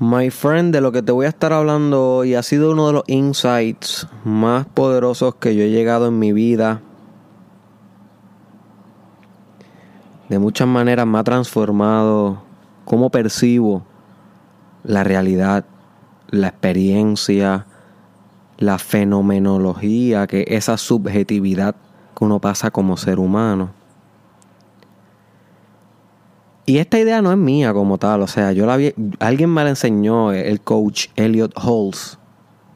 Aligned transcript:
My 0.00 0.30
friend, 0.30 0.72
de 0.72 0.80
lo 0.80 0.92
que 0.92 1.02
te 1.02 1.10
voy 1.10 1.26
a 1.26 1.30
estar 1.30 1.52
hablando 1.52 2.18
hoy 2.18 2.36
ha 2.36 2.44
sido 2.44 2.70
uno 2.70 2.86
de 2.86 2.92
los 2.92 3.02
insights 3.08 4.06
más 4.22 4.64
poderosos 4.64 5.34
que 5.34 5.56
yo 5.56 5.64
he 5.64 5.70
llegado 5.70 6.06
en 6.06 6.20
mi 6.20 6.32
vida. 6.32 6.82
De 10.28 10.38
muchas 10.38 10.68
maneras 10.68 11.04
me 11.04 11.18
ha 11.18 11.24
transformado 11.24 12.40
cómo 12.84 13.10
percibo 13.10 13.82
la 14.84 15.02
realidad, 15.02 15.64
la 16.30 16.46
experiencia, 16.46 17.66
la 18.56 18.78
fenomenología, 18.78 20.28
que 20.28 20.44
esa 20.46 20.76
subjetividad 20.76 21.74
que 22.16 22.24
uno 22.24 22.38
pasa 22.38 22.70
como 22.70 22.96
ser 22.96 23.18
humano. 23.18 23.77
Y 26.68 26.76
esta 26.76 26.98
idea 26.98 27.22
no 27.22 27.32
es 27.32 27.38
mía 27.38 27.72
como 27.72 27.96
tal, 27.96 28.20
o 28.20 28.26
sea, 28.26 28.52
yo 28.52 28.66
la 28.66 28.76
vi, 28.76 28.92
alguien 29.20 29.48
me 29.48 29.64
la 29.64 29.70
enseñó, 29.70 30.34
el 30.34 30.60
coach 30.60 31.06
Elliot 31.16 31.54
Halls, 31.56 32.18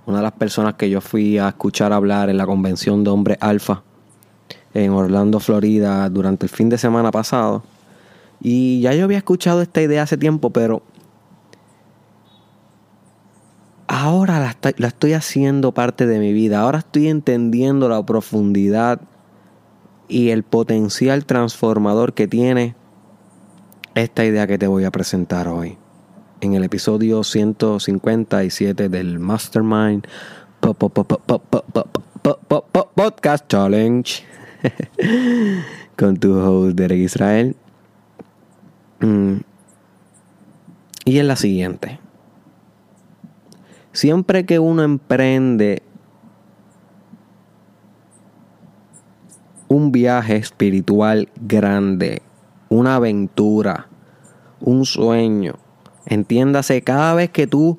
una 0.06 0.16
de 0.16 0.22
las 0.22 0.32
personas 0.32 0.76
que 0.76 0.88
yo 0.88 1.02
fui 1.02 1.36
a 1.36 1.48
escuchar 1.48 1.92
hablar 1.92 2.30
en 2.30 2.38
la 2.38 2.46
convención 2.46 3.04
de 3.04 3.10
hombres 3.10 3.36
alfa 3.38 3.82
en 4.72 4.92
Orlando, 4.92 5.40
Florida, 5.40 6.08
durante 6.08 6.46
el 6.46 6.48
fin 6.50 6.70
de 6.70 6.78
semana 6.78 7.10
pasado. 7.10 7.64
Y 8.40 8.80
ya 8.80 8.94
yo 8.94 9.04
había 9.04 9.18
escuchado 9.18 9.60
esta 9.60 9.82
idea 9.82 10.04
hace 10.04 10.16
tiempo, 10.16 10.48
pero 10.48 10.82
ahora 13.88 14.56
la 14.78 14.88
estoy 14.88 15.12
haciendo 15.12 15.72
parte 15.72 16.06
de 16.06 16.18
mi 16.18 16.32
vida, 16.32 16.60
ahora 16.60 16.78
estoy 16.78 17.08
entendiendo 17.08 17.90
la 17.90 18.02
profundidad 18.06 19.02
y 20.08 20.30
el 20.30 20.44
potencial 20.44 21.26
transformador 21.26 22.14
que 22.14 22.26
tiene 22.26 22.74
esta 23.94 24.24
idea 24.24 24.46
que 24.46 24.58
te 24.58 24.66
voy 24.66 24.84
a 24.84 24.90
presentar 24.90 25.48
hoy. 25.48 25.76
En 26.40 26.54
el 26.54 26.64
episodio 26.64 27.22
157 27.22 28.88
del 28.88 29.18
Mastermind 29.18 30.06
Podcast 32.94 33.46
Challenge 33.48 34.24
con 35.96 36.16
tu 36.16 36.34
host 36.34 36.76
Derek 36.76 37.00
Israel. 37.00 37.56
Y 41.04 41.18
es 41.18 41.24
la 41.24 41.36
siguiente. 41.36 41.98
Siempre 43.92 44.46
que 44.46 44.58
uno 44.58 44.82
emprende 44.84 45.82
un 49.68 49.92
viaje 49.92 50.36
espiritual 50.36 51.28
grande, 51.40 52.22
una 52.72 52.96
aventura, 52.96 53.88
un 54.60 54.84
sueño. 54.86 55.54
Entiéndase, 56.06 56.82
cada 56.82 57.14
vez 57.14 57.30
que 57.30 57.46
tú 57.46 57.78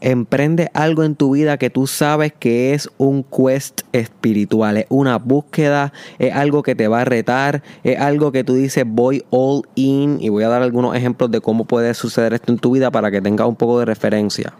emprendes 0.00 0.68
algo 0.74 1.04
en 1.04 1.14
tu 1.14 1.32
vida 1.32 1.58
que 1.58 1.70
tú 1.70 1.86
sabes 1.86 2.32
que 2.32 2.74
es 2.74 2.90
un 2.98 3.24
quest 3.24 3.82
espiritual, 3.92 4.76
es 4.78 4.86
una 4.88 5.18
búsqueda, 5.18 5.92
es 6.18 6.32
algo 6.34 6.62
que 6.62 6.74
te 6.74 6.88
va 6.88 7.02
a 7.02 7.04
retar, 7.04 7.62
es 7.84 7.98
algo 7.98 8.32
que 8.32 8.42
tú 8.44 8.54
dices 8.54 8.84
voy 8.86 9.24
all 9.30 9.62
in 9.74 10.18
y 10.20 10.28
voy 10.28 10.42
a 10.44 10.48
dar 10.48 10.62
algunos 10.62 10.96
ejemplos 10.96 11.30
de 11.30 11.40
cómo 11.40 11.64
puede 11.64 11.94
suceder 11.94 12.34
esto 12.34 12.52
en 12.52 12.58
tu 12.58 12.72
vida 12.72 12.90
para 12.90 13.10
que 13.10 13.20
tengas 13.20 13.46
un 13.46 13.56
poco 13.56 13.78
de 13.78 13.84
referencia. 13.84 14.52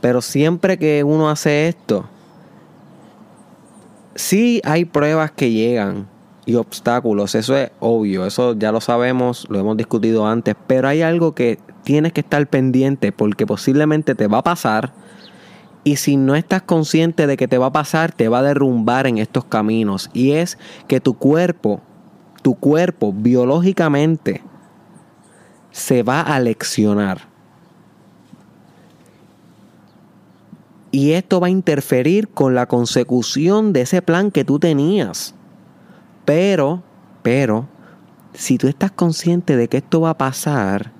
Pero 0.00 0.22
siempre 0.22 0.78
que 0.78 1.04
uno 1.04 1.28
hace 1.28 1.68
esto, 1.68 2.08
sí 4.14 4.60
hay 4.64 4.84
pruebas 4.84 5.30
que 5.30 5.52
llegan, 5.52 6.08
y 6.46 6.54
obstáculos, 6.54 7.34
eso 7.34 7.56
es 7.56 7.70
obvio, 7.80 8.26
eso 8.26 8.54
ya 8.54 8.72
lo 8.72 8.80
sabemos, 8.80 9.46
lo 9.50 9.58
hemos 9.58 9.76
discutido 9.76 10.26
antes, 10.26 10.54
pero 10.66 10.88
hay 10.88 11.02
algo 11.02 11.34
que 11.34 11.58
tienes 11.84 12.12
que 12.12 12.20
estar 12.20 12.46
pendiente 12.46 13.12
porque 13.12 13.46
posiblemente 13.46 14.14
te 14.14 14.26
va 14.26 14.38
a 14.38 14.42
pasar 14.42 14.92
y 15.84 15.96
si 15.96 16.16
no 16.16 16.34
estás 16.34 16.62
consciente 16.62 17.26
de 17.26 17.36
que 17.36 17.48
te 17.48 17.58
va 17.58 17.66
a 17.66 17.72
pasar, 17.72 18.12
te 18.12 18.28
va 18.28 18.40
a 18.40 18.42
derrumbar 18.42 19.06
en 19.06 19.18
estos 19.18 19.44
caminos 19.44 20.10
y 20.12 20.32
es 20.32 20.58
que 20.88 21.00
tu 21.00 21.14
cuerpo, 21.14 21.80
tu 22.42 22.54
cuerpo 22.54 23.12
biológicamente 23.12 24.42
se 25.70 26.02
va 26.02 26.20
a 26.20 26.38
leccionar. 26.40 27.28
Y 30.92 31.12
esto 31.12 31.40
va 31.40 31.46
a 31.46 31.50
interferir 31.50 32.28
con 32.28 32.54
la 32.54 32.66
consecución 32.66 33.72
de 33.72 33.82
ese 33.82 34.02
plan 34.02 34.30
que 34.32 34.44
tú 34.44 34.58
tenías. 34.58 35.34
Pero, 36.24 36.82
pero, 37.22 37.66
si 38.32 38.58
tú 38.58 38.68
estás 38.68 38.90
consciente 38.90 39.56
de 39.56 39.68
que 39.68 39.78
esto 39.78 40.00
va 40.00 40.10
a 40.10 40.18
pasar, 40.18 40.92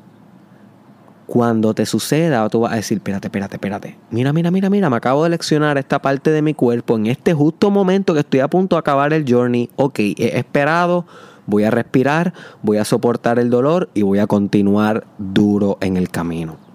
cuando 1.31 1.75
te 1.75 1.87
suceda, 1.87 2.49
tú 2.49 2.61
vas 2.61 2.73
a 2.73 2.77
decir, 2.77 2.99
espérate, 2.99 3.29
espérate, 3.29 3.55
espérate. 3.55 3.99
Mira, 4.11 4.33
mira, 4.33 4.51
mira, 4.51 4.69
mira, 4.69 4.91
me 4.91 4.97
acabo 4.97 5.23
de 5.23 5.31
leccionar 5.31 5.79
esta 5.79 6.03
parte 6.03 6.33
de 6.33 6.43
mi 6.43 6.55
cuerpo 6.55 6.97
en 6.97 7.07
este 7.07 7.35
justo 7.35 7.71
momento 7.71 8.15
que 8.15 8.21
estoy 8.21 8.41
a 8.41 8.49
punto 8.49 8.75
de 8.75 8.81
acabar 8.81 9.13
el 9.13 9.25
journey. 9.33 9.71
Ok, 9.77 10.01
he 10.01 10.37
esperado, 10.37 11.07
voy 11.47 11.63
a 11.63 11.71
respirar, 11.71 12.35
voy 12.63 12.79
a 12.79 12.85
soportar 12.85 13.39
el 13.39 13.49
dolor 13.49 13.91
y 13.95 14.03
voy 14.03 14.19
a 14.19 14.27
continuar 14.27 15.07
duro 15.19 15.79
en 15.81 15.97
el 15.97 16.09
camino. 16.11 16.70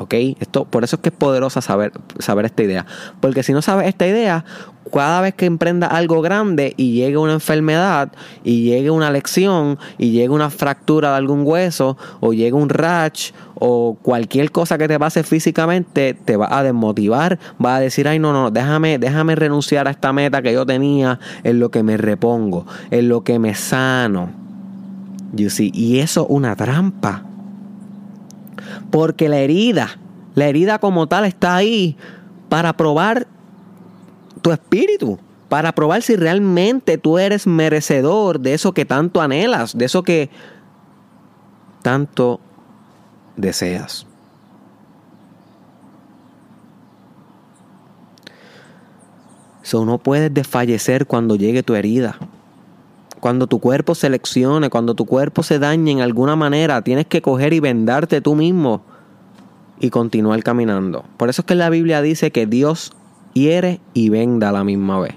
¿Ok? 0.00 0.14
Esto, 0.40 0.64
por 0.64 0.82
eso 0.82 0.96
es 0.96 1.02
que 1.02 1.10
es 1.10 1.14
poderosa 1.14 1.60
saber, 1.60 1.92
saber 2.20 2.46
esta 2.46 2.62
idea. 2.62 2.86
Porque 3.20 3.42
si 3.42 3.52
no 3.52 3.60
sabes 3.60 3.86
esta 3.86 4.06
idea, 4.06 4.46
cada 4.90 5.20
vez 5.20 5.34
que 5.34 5.44
emprenda 5.44 5.88
algo 5.88 6.22
grande 6.22 6.72
y 6.78 6.94
llegue 6.94 7.18
una 7.18 7.34
enfermedad, 7.34 8.10
y 8.42 8.62
llegue 8.62 8.90
una 8.90 9.10
lección, 9.10 9.78
y 9.98 10.12
llegue 10.12 10.30
una 10.30 10.48
fractura 10.48 11.10
de 11.10 11.16
algún 11.16 11.42
hueso, 11.44 11.98
o 12.20 12.32
llegue 12.32 12.54
un 12.54 12.70
rash, 12.70 13.32
o 13.56 13.98
cualquier 14.00 14.50
cosa 14.52 14.78
que 14.78 14.88
te 14.88 14.98
pase 14.98 15.22
físicamente, 15.22 16.14
te 16.14 16.38
va 16.38 16.48
a 16.50 16.62
desmotivar, 16.62 17.38
va 17.62 17.76
a 17.76 17.80
decir, 17.80 18.08
ay, 18.08 18.18
no, 18.18 18.32
no, 18.32 18.50
déjame, 18.50 18.98
déjame 18.98 19.34
renunciar 19.34 19.86
a 19.86 19.90
esta 19.90 20.14
meta 20.14 20.40
que 20.40 20.54
yo 20.54 20.64
tenía, 20.64 21.20
en 21.44 21.60
lo 21.60 21.70
que 21.70 21.82
me 21.82 21.98
repongo, 21.98 22.66
en 22.90 23.10
lo 23.10 23.22
que 23.22 23.38
me 23.38 23.54
sano. 23.54 24.30
You 25.34 25.50
see? 25.50 25.70
Y 25.74 25.98
eso 25.98 26.22
es 26.22 26.26
una 26.30 26.56
trampa. 26.56 27.29
Porque 28.90 29.28
la 29.28 29.38
herida, 29.38 29.98
la 30.34 30.46
herida 30.46 30.78
como 30.78 31.06
tal 31.06 31.24
está 31.24 31.56
ahí 31.56 31.96
para 32.48 32.72
probar 32.72 33.26
tu 34.42 34.52
espíritu, 34.52 35.18
para 35.48 35.72
probar 35.72 36.02
si 36.02 36.16
realmente 36.16 36.98
tú 36.98 37.18
eres 37.18 37.46
merecedor 37.46 38.40
de 38.40 38.54
eso 38.54 38.72
que 38.72 38.84
tanto 38.84 39.20
anhelas, 39.20 39.76
de 39.76 39.84
eso 39.84 40.02
que 40.02 40.30
tanto 41.82 42.40
deseas. 43.36 44.06
So, 49.62 49.84
no 49.84 49.98
puedes 49.98 50.32
desfallecer 50.34 51.06
cuando 51.06 51.36
llegue 51.36 51.62
tu 51.62 51.74
herida. 51.74 52.18
Cuando 53.20 53.46
tu 53.46 53.60
cuerpo 53.60 53.94
se 53.94 54.08
leccione, 54.08 54.70
cuando 54.70 54.94
tu 54.94 55.04
cuerpo 55.04 55.42
se 55.42 55.58
dañe 55.58 55.92
en 55.92 56.00
alguna 56.00 56.36
manera, 56.36 56.82
tienes 56.82 57.06
que 57.06 57.20
coger 57.20 57.52
y 57.52 57.60
vendarte 57.60 58.20
tú 58.20 58.34
mismo 58.34 58.82
y 59.78 59.90
continuar 59.90 60.42
caminando. 60.42 61.04
Por 61.16 61.28
eso 61.28 61.42
es 61.42 61.46
que 61.46 61.54
la 61.54 61.70
Biblia 61.70 62.00
dice 62.02 62.30
que 62.30 62.46
Dios 62.46 62.92
hiere 63.34 63.80
y 63.92 64.08
venda 64.08 64.48
a 64.48 64.52
la 64.52 64.64
misma 64.64 65.00
vez. 65.00 65.14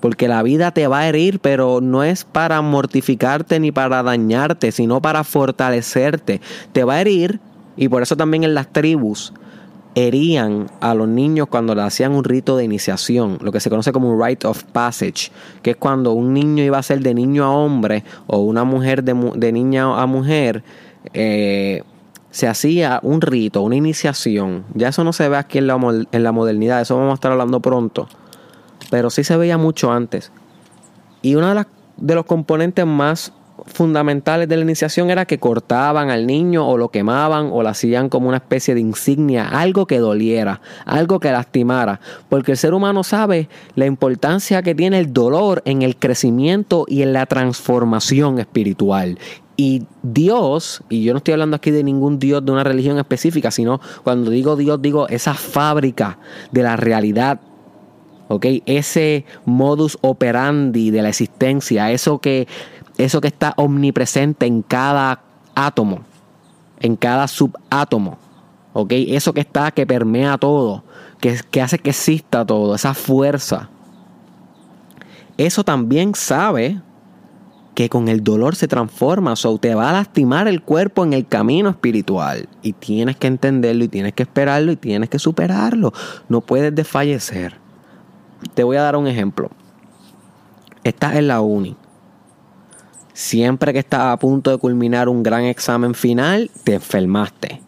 Porque 0.00 0.28
la 0.28 0.42
vida 0.42 0.70
te 0.70 0.86
va 0.86 1.00
a 1.00 1.08
herir, 1.08 1.40
pero 1.40 1.80
no 1.82 2.02
es 2.02 2.24
para 2.24 2.62
mortificarte 2.62 3.60
ni 3.60 3.70
para 3.70 4.02
dañarte, 4.02 4.72
sino 4.72 5.02
para 5.02 5.24
fortalecerte. 5.24 6.40
Te 6.72 6.84
va 6.84 6.94
a 6.94 7.00
herir, 7.02 7.40
y 7.76 7.88
por 7.88 8.02
eso 8.02 8.16
también 8.16 8.44
en 8.44 8.54
las 8.54 8.72
tribus 8.72 9.34
herían 9.94 10.70
a 10.80 10.94
los 10.94 11.08
niños 11.08 11.48
cuando 11.48 11.74
le 11.74 11.82
hacían 11.82 12.12
un 12.12 12.24
rito 12.24 12.56
de 12.56 12.64
iniciación, 12.64 13.38
lo 13.40 13.52
que 13.52 13.60
se 13.60 13.70
conoce 13.70 13.92
como 13.92 14.10
un 14.10 14.22
rite 14.22 14.46
of 14.46 14.62
passage, 14.64 15.30
que 15.62 15.70
es 15.70 15.76
cuando 15.76 16.12
un 16.12 16.32
niño 16.32 16.62
iba 16.62 16.78
a 16.78 16.82
ser 16.82 17.00
de 17.00 17.14
niño 17.14 17.44
a 17.44 17.50
hombre 17.50 18.04
o 18.26 18.38
una 18.38 18.64
mujer 18.64 19.02
de, 19.02 19.52
niña 19.52 20.00
a 20.00 20.06
mujer, 20.06 20.62
eh, 21.12 21.82
se 22.30 22.46
hacía 22.46 23.00
un 23.02 23.20
rito, 23.20 23.62
una 23.62 23.76
iniciación. 23.76 24.64
Ya 24.74 24.88
eso 24.88 25.02
no 25.02 25.12
se 25.12 25.28
ve 25.28 25.36
aquí 25.36 25.58
en 25.58 25.66
la, 25.66 26.06
en 26.12 26.22
la 26.22 26.32
modernidad, 26.32 26.80
eso 26.80 26.96
vamos 26.96 27.12
a 27.12 27.14
estar 27.14 27.32
hablando 27.32 27.60
pronto, 27.60 28.08
pero 28.90 29.10
sí 29.10 29.24
se 29.24 29.36
veía 29.36 29.58
mucho 29.58 29.92
antes. 29.92 30.30
Y 31.22 31.34
uno 31.34 31.52
de, 31.52 31.66
de 31.96 32.14
los 32.14 32.24
componentes 32.24 32.86
más 32.86 33.32
fundamentales 33.66 34.48
de 34.48 34.56
la 34.56 34.62
iniciación 34.62 35.10
era 35.10 35.24
que 35.24 35.38
cortaban 35.38 36.10
al 36.10 36.26
niño 36.26 36.66
o 36.66 36.76
lo 36.76 36.88
quemaban 36.88 37.50
o 37.52 37.62
lo 37.62 37.68
hacían 37.68 38.08
como 38.08 38.28
una 38.28 38.38
especie 38.38 38.74
de 38.74 38.80
insignia, 38.80 39.48
algo 39.48 39.86
que 39.86 39.98
doliera, 39.98 40.60
algo 40.84 41.20
que 41.20 41.30
lastimara, 41.30 42.00
porque 42.28 42.52
el 42.52 42.58
ser 42.58 42.74
humano 42.74 43.04
sabe 43.04 43.48
la 43.74 43.86
importancia 43.86 44.62
que 44.62 44.74
tiene 44.74 44.98
el 44.98 45.12
dolor 45.12 45.62
en 45.64 45.82
el 45.82 45.96
crecimiento 45.96 46.84
y 46.88 47.02
en 47.02 47.12
la 47.12 47.26
transformación 47.26 48.38
espiritual. 48.38 49.18
Y 49.56 49.82
Dios, 50.02 50.82
y 50.88 51.04
yo 51.04 51.12
no 51.12 51.18
estoy 51.18 51.32
hablando 51.32 51.56
aquí 51.56 51.70
de 51.70 51.84
ningún 51.84 52.18
Dios 52.18 52.44
de 52.44 52.52
una 52.52 52.64
religión 52.64 52.98
específica, 52.98 53.50
sino 53.50 53.80
cuando 54.02 54.30
digo 54.30 54.56
Dios, 54.56 54.80
digo 54.80 55.06
esa 55.08 55.34
fábrica 55.34 56.18
de 56.50 56.62
la 56.62 56.76
realidad 56.76 57.40
¿ok? 58.30 58.46
Ese 58.64 59.24
modus 59.44 59.98
operandi 60.02 60.92
de 60.92 61.02
la 61.02 61.08
existencia, 61.08 61.90
eso 61.90 62.20
que 62.20 62.46
eso 63.04 63.20
que 63.20 63.28
está 63.28 63.54
omnipresente 63.56 64.46
en 64.46 64.62
cada 64.62 65.20
átomo, 65.54 66.00
en 66.80 66.96
cada 66.96 67.28
subátomo. 67.28 68.18
¿Ok? 68.72 68.92
Eso 68.92 69.32
que 69.32 69.40
está, 69.40 69.72
que 69.72 69.86
permea 69.86 70.38
todo, 70.38 70.84
que, 71.20 71.40
que 71.50 71.60
hace 71.60 71.78
que 71.78 71.90
exista 71.90 72.44
todo, 72.46 72.74
esa 72.74 72.94
fuerza. 72.94 73.68
Eso 75.36 75.64
también 75.64 76.14
sabe 76.14 76.80
que 77.74 77.88
con 77.88 78.08
el 78.08 78.22
dolor 78.22 78.56
se 78.56 78.68
transforma, 78.68 79.34
o 79.42 79.58
te 79.58 79.74
va 79.74 79.90
a 79.90 79.92
lastimar 79.92 80.48
el 80.48 80.62
cuerpo 80.62 81.04
en 81.04 81.14
el 81.14 81.26
camino 81.26 81.70
espiritual. 81.70 82.48
Y 82.62 82.74
tienes 82.74 83.16
que 83.16 83.26
entenderlo 83.26 83.84
y 83.84 83.88
tienes 83.88 84.12
que 84.12 84.24
esperarlo 84.24 84.72
y 84.72 84.76
tienes 84.76 85.08
que 85.08 85.18
superarlo. 85.18 85.92
No 86.28 86.42
puedes 86.42 86.74
desfallecer. 86.74 87.54
Te 88.54 88.64
voy 88.64 88.76
a 88.76 88.82
dar 88.82 88.96
un 88.96 89.06
ejemplo. 89.06 89.50
Estás 90.84 91.16
en 91.16 91.28
la 91.28 91.40
uni. 91.40 91.76
Siempre 93.20 93.74
que 93.74 93.80
estás 93.80 94.00
a 94.00 94.16
punto 94.16 94.50
de 94.50 94.56
culminar 94.56 95.10
un 95.10 95.22
gran 95.22 95.44
examen 95.44 95.92
final, 95.92 96.50
te 96.64 96.72
enfermaste. 96.72 97.60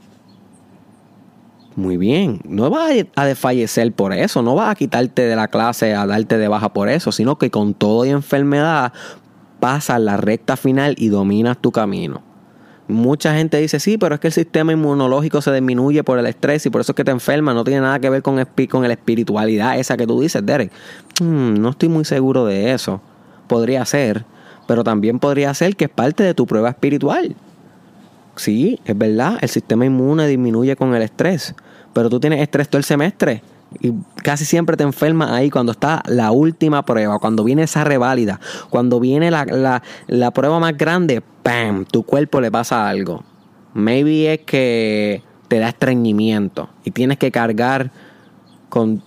Muy 1.77 1.99
bien, 1.99 2.41
no 2.49 2.71
vas 2.71 2.91
a 3.15 3.27
desfallecer 3.27 3.93
por 3.93 4.15
eso, 4.15 4.41
no 4.41 4.55
vas 4.55 4.71
a 4.71 4.75
quitarte 4.75 5.21
de 5.21 5.37
la 5.37 5.49
clase, 5.49 5.95
a 5.95 6.07
darte 6.07 6.39
de 6.39 6.49
baja 6.49 6.73
por 6.73 6.89
eso, 6.89 7.13
sino 7.13 7.37
que 7.37 7.51
con 7.51 7.75
todo 7.75 8.07
y 8.07 8.09
enfermedad 8.09 8.95
pasas 9.61 10.01
la 10.01 10.17
recta 10.17 10.57
final 10.57 10.95
y 10.97 11.09
dominas 11.09 11.59
tu 11.59 11.71
camino. 11.71 12.23
Mucha 12.89 13.35
gente 13.35 13.59
dice, 13.59 13.79
sí, 13.79 13.99
pero 13.99 14.15
es 14.15 14.23
que 14.23 14.29
el 14.29 14.33
sistema 14.33 14.73
inmunológico 14.73 15.43
se 15.43 15.53
disminuye 15.53 16.03
por 16.03 16.19
el 16.19 16.25
estrés 16.25 16.65
y 16.65 16.71
por 16.71 16.81
eso 16.81 16.93
es 16.93 16.97
que 16.97 17.05
te 17.05 17.11
enfermas. 17.11 17.55
No 17.55 17.63
tiene 17.63 17.83
nada 17.83 18.01
que 18.01 18.09
ver 18.09 18.23
con, 18.23 18.43
con 18.71 18.83
la 18.85 18.93
espiritualidad 18.95 19.79
esa 19.79 19.99
que 19.99 20.07
tú 20.07 20.19
dices, 20.19 20.45
Derek. 20.47 20.73
Hmm, 21.21 21.61
no 21.61 21.69
estoy 21.69 21.91
muy 21.91 22.07
seguro 22.07 22.47
de 22.47 22.73
eso. 22.73 23.03
Podría 23.49 23.85
ser, 23.85 24.25
pero 24.67 24.85
también 24.85 25.19
podría 25.19 25.53
ser 25.55 25.77
que 25.77 25.85
es 25.85 25.91
parte 25.91 26.23
de 26.23 26.35
tu 26.35 26.47
prueba 26.47 26.71
espiritual. 26.71 27.35
Sí, 28.37 28.81
es 28.85 28.97
verdad, 28.97 29.39
el 29.41 29.49
sistema 29.49 29.85
inmune 29.85 30.27
disminuye 30.27 30.75
con 30.77 30.95
el 30.95 31.03
estrés, 31.03 31.55
pero 31.93 32.09
tú 32.09 32.19
tienes 32.19 32.41
estrés 32.41 32.69
todo 32.69 32.79
el 32.79 32.85
semestre 32.85 33.43
y 33.81 33.93
casi 34.23 34.45
siempre 34.45 34.77
te 34.77 34.85
enfermas 34.85 35.31
ahí 35.31 35.51
cuando 35.51 35.73
está 35.73 36.03
la 36.07 36.31
última 36.31 36.85
prueba, 36.85 37.19
cuando 37.19 37.45
viene 37.45 37.63
esa 37.63 37.85
reválida, 37.85 38.41
cuando 38.71 39.01
viene 39.01 39.31
la, 39.31 39.83
la, 40.07 40.31
prueba 40.33 40.59
más 40.59 40.77
grande, 40.77 41.23
¡pam! 41.43 41.85
Tu 41.85 42.03
cuerpo 42.03 42.41
le 42.41 42.51
pasa 42.51 42.89
algo. 42.89 43.25
Maybe 43.75 44.33
es 44.33 44.41
que 44.41 45.23
te 45.49 45.59
da 45.59 45.69
estreñimiento 45.69 46.69
y 46.85 46.91
tienes 46.91 47.19
que 47.19 47.31
cargar 47.31 47.91
con 48.69 49.03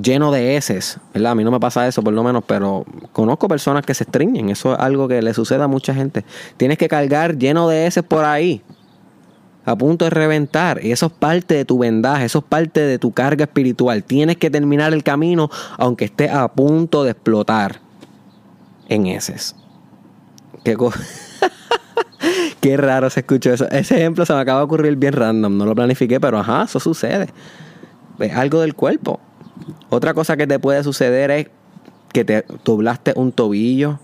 lleno 0.00 0.30
de 0.30 0.56
heces, 0.56 0.98
¿verdad? 1.12 1.32
A 1.32 1.34
mí 1.34 1.44
no 1.44 1.50
me 1.50 1.60
pasa 1.60 1.86
eso 1.86 2.02
por 2.02 2.12
lo 2.12 2.22
menos, 2.22 2.44
pero 2.46 2.84
conozco 3.12 3.48
personas 3.48 3.84
que 3.84 3.94
se 3.94 4.04
estreñen, 4.04 4.50
eso 4.50 4.74
es 4.74 4.78
algo 4.80 5.08
que 5.08 5.22
le 5.22 5.34
sucede 5.34 5.62
a 5.62 5.68
mucha 5.68 5.94
gente. 5.94 6.24
Tienes 6.56 6.78
que 6.78 6.88
cargar 6.88 7.36
lleno 7.36 7.68
de 7.68 7.86
heces 7.86 8.02
por 8.02 8.24
ahí 8.24 8.62
a 9.64 9.76
punto 9.76 10.04
de 10.06 10.10
reventar. 10.10 10.84
Y 10.84 10.92
eso 10.92 11.06
es 11.06 11.12
parte 11.12 11.54
de 11.54 11.64
tu 11.64 11.78
vendaje, 11.78 12.24
eso 12.24 12.38
es 12.38 12.44
parte 12.44 12.80
de 12.80 12.98
tu 12.98 13.12
carga 13.12 13.44
espiritual. 13.44 14.02
Tienes 14.02 14.36
que 14.36 14.50
terminar 14.50 14.92
el 14.92 15.02
camino 15.02 15.50
aunque 15.76 16.06
esté 16.06 16.30
a 16.30 16.48
punto 16.48 17.04
de 17.04 17.10
explotar 17.10 17.80
en 18.88 19.06
ese. 19.06 19.36
Qué, 20.64 20.76
Qué 22.60 22.76
raro 22.76 23.10
se 23.10 23.20
escuchó 23.20 23.52
eso. 23.52 23.68
Ese 23.70 23.96
ejemplo 23.96 24.24
se 24.26 24.32
me 24.32 24.40
acaba 24.40 24.60
de 24.60 24.64
ocurrir 24.64 24.96
bien 24.96 25.12
random. 25.12 25.56
No 25.56 25.66
lo 25.66 25.74
planifiqué, 25.74 26.18
pero 26.18 26.38
ajá, 26.38 26.64
eso 26.64 26.80
sucede. 26.80 27.28
Es 28.18 28.34
algo 28.34 28.60
del 28.60 28.74
cuerpo. 28.74 29.20
Otra 29.90 30.14
cosa 30.14 30.36
que 30.36 30.46
te 30.46 30.58
puede 30.58 30.82
suceder 30.82 31.30
es 31.30 31.48
que 32.12 32.24
te 32.24 32.44
doblaste 32.64 33.12
un 33.16 33.32
tobillo 33.32 33.98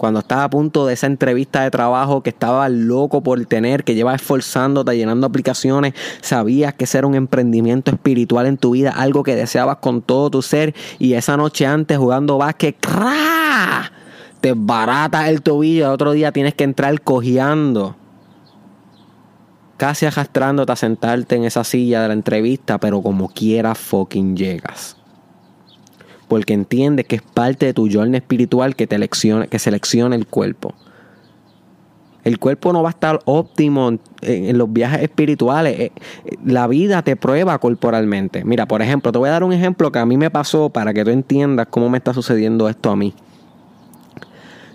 cuando 0.00 0.20
estaba 0.20 0.44
a 0.44 0.50
punto 0.50 0.86
de 0.86 0.94
esa 0.94 1.06
entrevista 1.06 1.62
de 1.62 1.70
trabajo 1.70 2.22
que 2.22 2.30
estaba 2.30 2.70
loco 2.70 3.22
por 3.22 3.44
tener, 3.44 3.84
que 3.84 3.94
llevas 3.94 4.22
esforzándote, 4.22 4.96
llenando 4.96 5.26
aplicaciones, 5.26 5.92
sabías 6.22 6.72
que 6.72 6.84
ese 6.84 6.96
era 6.96 7.06
un 7.06 7.14
emprendimiento 7.14 7.90
espiritual 7.90 8.46
en 8.46 8.56
tu 8.56 8.70
vida, 8.70 8.92
algo 8.92 9.22
que 9.22 9.36
deseabas 9.36 9.76
con 9.76 10.00
todo 10.00 10.30
tu 10.30 10.40
ser, 10.40 10.74
y 10.98 11.12
esa 11.12 11.36
noche 11.36 11.66
antes 11.66 11.98
jugando 11.98 12.38
básquet, 12.38 12.76
¡cra! 12.80 13.92
te 14.40 14.54
barata 14.56 15.28
el 15.28 15.42
tobillo, 15.42 15.84
el 15.84 15.92
otro 15.92 16.12
día 16.12 16.32
tienes 16.32 16.54
que 16.54 16.64
entrar 16.64 16.98
cojeando 17.02 17.96
casi 19.80 20.04
arrastrándote 20.04 20.72
a 20.72 20.76
sentarte 20.76 21.36
en 21.36 21.44
esa 21.44 21.64
silla 21.64 22.02
de 22.02 22.08
la 22.08 22.12
entrevista, 22.12 22.76
pero 22.76 23.00
como 23.00 23.30
quiera 23.30 23.74
fucking 23.74 24.36
llegas 24.36 24.94
porque 26.28 26.52
entiende 26.52 27.02
que 27.02 27.16
es 27.16 27.22
parte 27.22 27.66
de 27.66 27.74
tu 27.74 27.90
journey 27.90 28.18
espiritual 28.18 28.76
que, 28.76 28.86
te 28.86 28.94
selecciona, 28.94 29.48
que 29.48 30.14
el 30.14 30.26
cuerpo. 30.28 30.74
El 32.22 32.38
cuerpo 32.38 32.72
no 32.72 32.84
va 32.84 32.90
a 32.90 32.92
estar 32.92 33.18
óptimo 33.24 33.98
en, 34.22 34.56
los 34.56 34.72
viajes 34.72 35.02
espirituales. 35.02 35.80
Eh, 35.80 35.92
la 36.44 36.68
vida 36.68 37.02
te 37.02 37.16
prueba 37.16 37.58
corporalmente. 37.58 38.44
Mira, 38.44 38.66
por 38.66 38.80
ejemplo, 38.80 39.10
te 39.10 39.18
voy 39.18 39.28
a 39.28 39.32
dar 39.32 39.42
un 39.42 39.52
ejemplo 39.52 39.90
que 39.90 39.98
a 39.98 40.06
mí 40.06 40.16
me 40.16 40.30
pasó 40.30 40.70
para 40.70 40.94
que 40.94 41.02
tú 41.04 41.10
entiendas 41.10 41.66
cómo 41.68 41.88
me 41.88 41.98
está 41.98 42.14
sucediendo 42.14 42.68
esto 42.68 42.92
a 42.92 42.96
mí. 42.96 43.12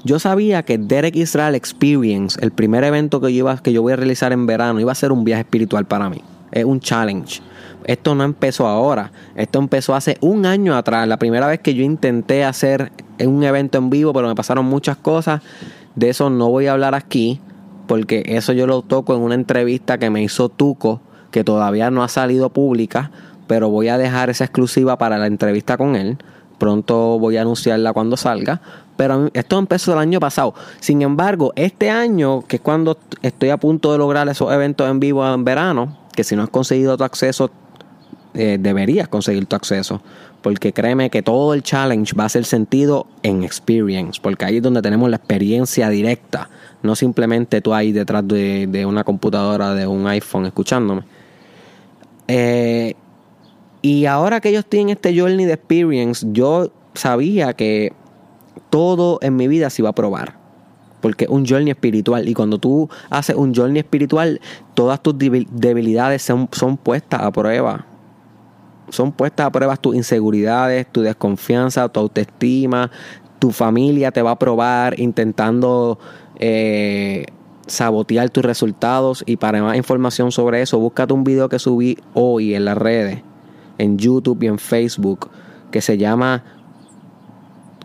Yo 0.05 0.19
sabía 0.19 0.61
que 0.61 0.77
Derek 0.77 1.15
Israel 1.15 1.55
Experience, 1.55 2.37
el 2.39 2.51
primer 2.51 2.83
evento 2.83 3.19
que 3.19 3.33
yo, 3.33 3.39
iba, 3.39 3.57
que 3.57 3.73
yo 3.73 3.81
voy 3.81 3.93
a 3.93 3.95
realizar 3.95 4.31
en 4.33 4.45
verano, 4.45 4.79
iba 4.79 4.91
a 4.91 4.95
ser 4.95 5.11
un 5.11 5.23
viaje 5.23 5.41
espiritual 5.41 5.85
para 5.85 6.11
mí. 6.11 6.21
Es 6.51 6.63
un 6.63 6.79
challenge. 6.79 7.41
Esto 7.85 8.13
no 8.13 8.23
empezó 8.23 8.67
ahora, 8.67 9.11
esto 9.35 9.57
empezó 9.57 9.95
hace 9.95 10.17
un 10.21 10.45
año 10.45 10.75
atrás, 10.75 11.07
la 11.07 11.17
primera 11.17 11.47
vez 11.47 11.59
que 11.59 11.73
yo 11.73 11.83
intenté 11.83 12.43
hacer 12.43 12.91
un 13.19 13.43
evento 13.43 13.79
en 13.79 13.89
vivo, 13.89 14.13
pero 14.13 14.27
me 14.27 14.35
pasaron 14.35 14.65
muchas 14.65 14.97
cosas, 14.97 15.41
de 15.95 16.09
eso 16.09 16.29
no 16.29 16.49
voy 16.49 16.67
a 16.67 16.73
hablar 16.73 16.93
aquí, 16.93 17.41
porque 17.87 18.23
eso 18.27 18.53
yo 18.53 18.67
lo 18.67 18.83
toco 18.83 19.15
en 19.15 19.21
una 19.21 19.33
entrevista 19.33 19.97
que 19.97 20.11
me 20.11 20.21
hizo 20.21 20.49
Tuco, 20.49 21.01
que 21.31 21.43
todavía 21.43 21.89
no 21.89 22.03
ha 22.03 22.09
salido 22.09 22.51
pública, 22.51 23.09
pero 23.47 23.69
voy 23.69 23.87
a 23.87 23.97
dejar 23.97 24.29
esa 24.29 24.43
exclusiva 24.43 24.99
para 24.99 25.17
la 25.17 25.25
entrevista 25.25 25.77
con 25.77 25.95
él. 25.95 26.19
Pronto 26.57 27.19
voy 27.19 27.37
a 27.37 27.41
anunciarla 27.41 27.93
cuando 27.93 28.17
salga. 28.17 28.61
Pero 28.97 29.29
esto 29.33 29.59
empezó 29.59 29.93
el 29.93 29.99
año 29.99 30.19
pasado. 30.19 30.53
Sin 30.79 31.01
embargo, 31.01 31.51
este 31.55 31.89
año, 31.89 32.43
que 32.47 32.57
es 32.57 32.61
cuando 32.61 32.97
estoy 33.21 33.49
a 33.49 33.57
punto 33.57 33.91
de 33.91 33.97
lograr 33.97 34.27
esos 34.29 34.51
eventos 34.53 34.89
en 34.89 34.99
vivo 34.99 35.27
en 35.27 35.43
verano, 35.43 35.97
que 36.15 36.23
si 36.23 36.35
no 36.35 36.43
has 36.43 36.49
conseguido 36.49 36.95
tu 36.95 37.03
acceso, 37.03 37.51
eh, 38.33 38.57
deberías 38.59 39.07
conseguir 39.07 39.45
tu 39.45 39.55
acceso. 39.55 40.01
Porque 40.41 40.71
créeme 40.71 41.09
que 41.09 41.23
todo 41.23 41.53
el 41.53 41.63
challenge 41.63 42.15
va 42.15 42.25
a 42.25 42.29
ser 42.29 42.45
sentido 42.45 43.07
en 43.23 43.43
experience. 43.43 44.19
Porque 44.21 44.45
ahí 44.45 44.57
es 44.57 44.63
donde 44.63 44.81
tenemos 44.81 45.09
la 45.09 45.17
experiencia 45.17 45.89
directa. 45.89 46.49
No 46.83 46.95
simplemente 46.95 47.61
tú 47.61 47.73
ahí 47.73 47.91
detrás 47.91 48.25
de, 48.27 48.85
una 48.87 49.03
computadora, 49.03 49.73
de 49.73 49.87
un 49.87 50.07
iPhone 50.07 50.45
escuchándome. 50.45 51.03
Eh, 52.27 52.95
y 53.85 54.07
ahora 54.07 54.41
que 54.41 54.51
yo 54.51 54.61
estoy 54.61 54.79
en 54.79 54.89
este 54.89 55.15
journey 55.15 55.45
de 55.45 55.53
experience, 55.53 56.25
yo 56.31 56.71
sabía 56.95 57.53
que 57.53 57.93
todo 58.71 59.19
en 59.21 59.35
mi 59.35 59.47
vida 59.47 59.69
se 59.69 59.83
iba 59.83 59.89
a 59.89 59.93
probar. 59.93 60.39
Porque 61.01 61.25
es 61.25 61.29
un 61.29 61.45
journey 61.45 61.69
espiritual. 61.69 62.27
Y 62.27 62.33
cuando 62.33 62.57
tú 62.57 62.89
haces 63.11 63.35
un 63.35 63.53
journey 63.53 63.77
espiritual, 63.77 64.41
todas 64.73 65.03
tus 65.03 65.15
debilidades 65.19 66.23
son, 66.23 66.49
son 66.51 66.77
puestas 66.77 67.21
a 67.21 67.31
prueba. 67.31 67.85
Son 68.89 69.11
puestas 69.11 69.45
a 69.45 69.51
prueba 69.51 69.77
tus 69.77 69.95
inseguridades, 69.95 70.91
tu 70.91 71.03
desconfianza, 71.03 71.87
tu 71.87 71.99
autoestima, 71.99 72.89
tu 73.37 73.51
familia 73.51 74.09
te 74.09 74.23
va 74.23 74.31
a 74.31 74.39
probar 74.39 74.99
intentando 74.99 75.99
eh, 76.39 77.27
sabotear 77.67 78.31
tus 78.31 78.43
resultados. 78.43 79.23
Y 79.27 79.37
para 79.37 79.61
más 79.61 79.77
información 79.77 80.31
sobre 80.31 80.63
eso, 80.63 80.79
búscate 80.79 81.13
un 81.13 81.23
video 81.23 81.49
que 81.49 81.59
subí 81.59 81.99
hoy 82.15 82.55
en 82.55 82.65
las 82.65 82.79
redes, 82.79 83.21
en 83.77 83.97
YouTube 83.97 84.43
y 84.43 84.47
en 84.47 84.59
Facebook, 84.59 85.29
que 85.71 85.81
se 85.81 85.97
llama 85.97 86.43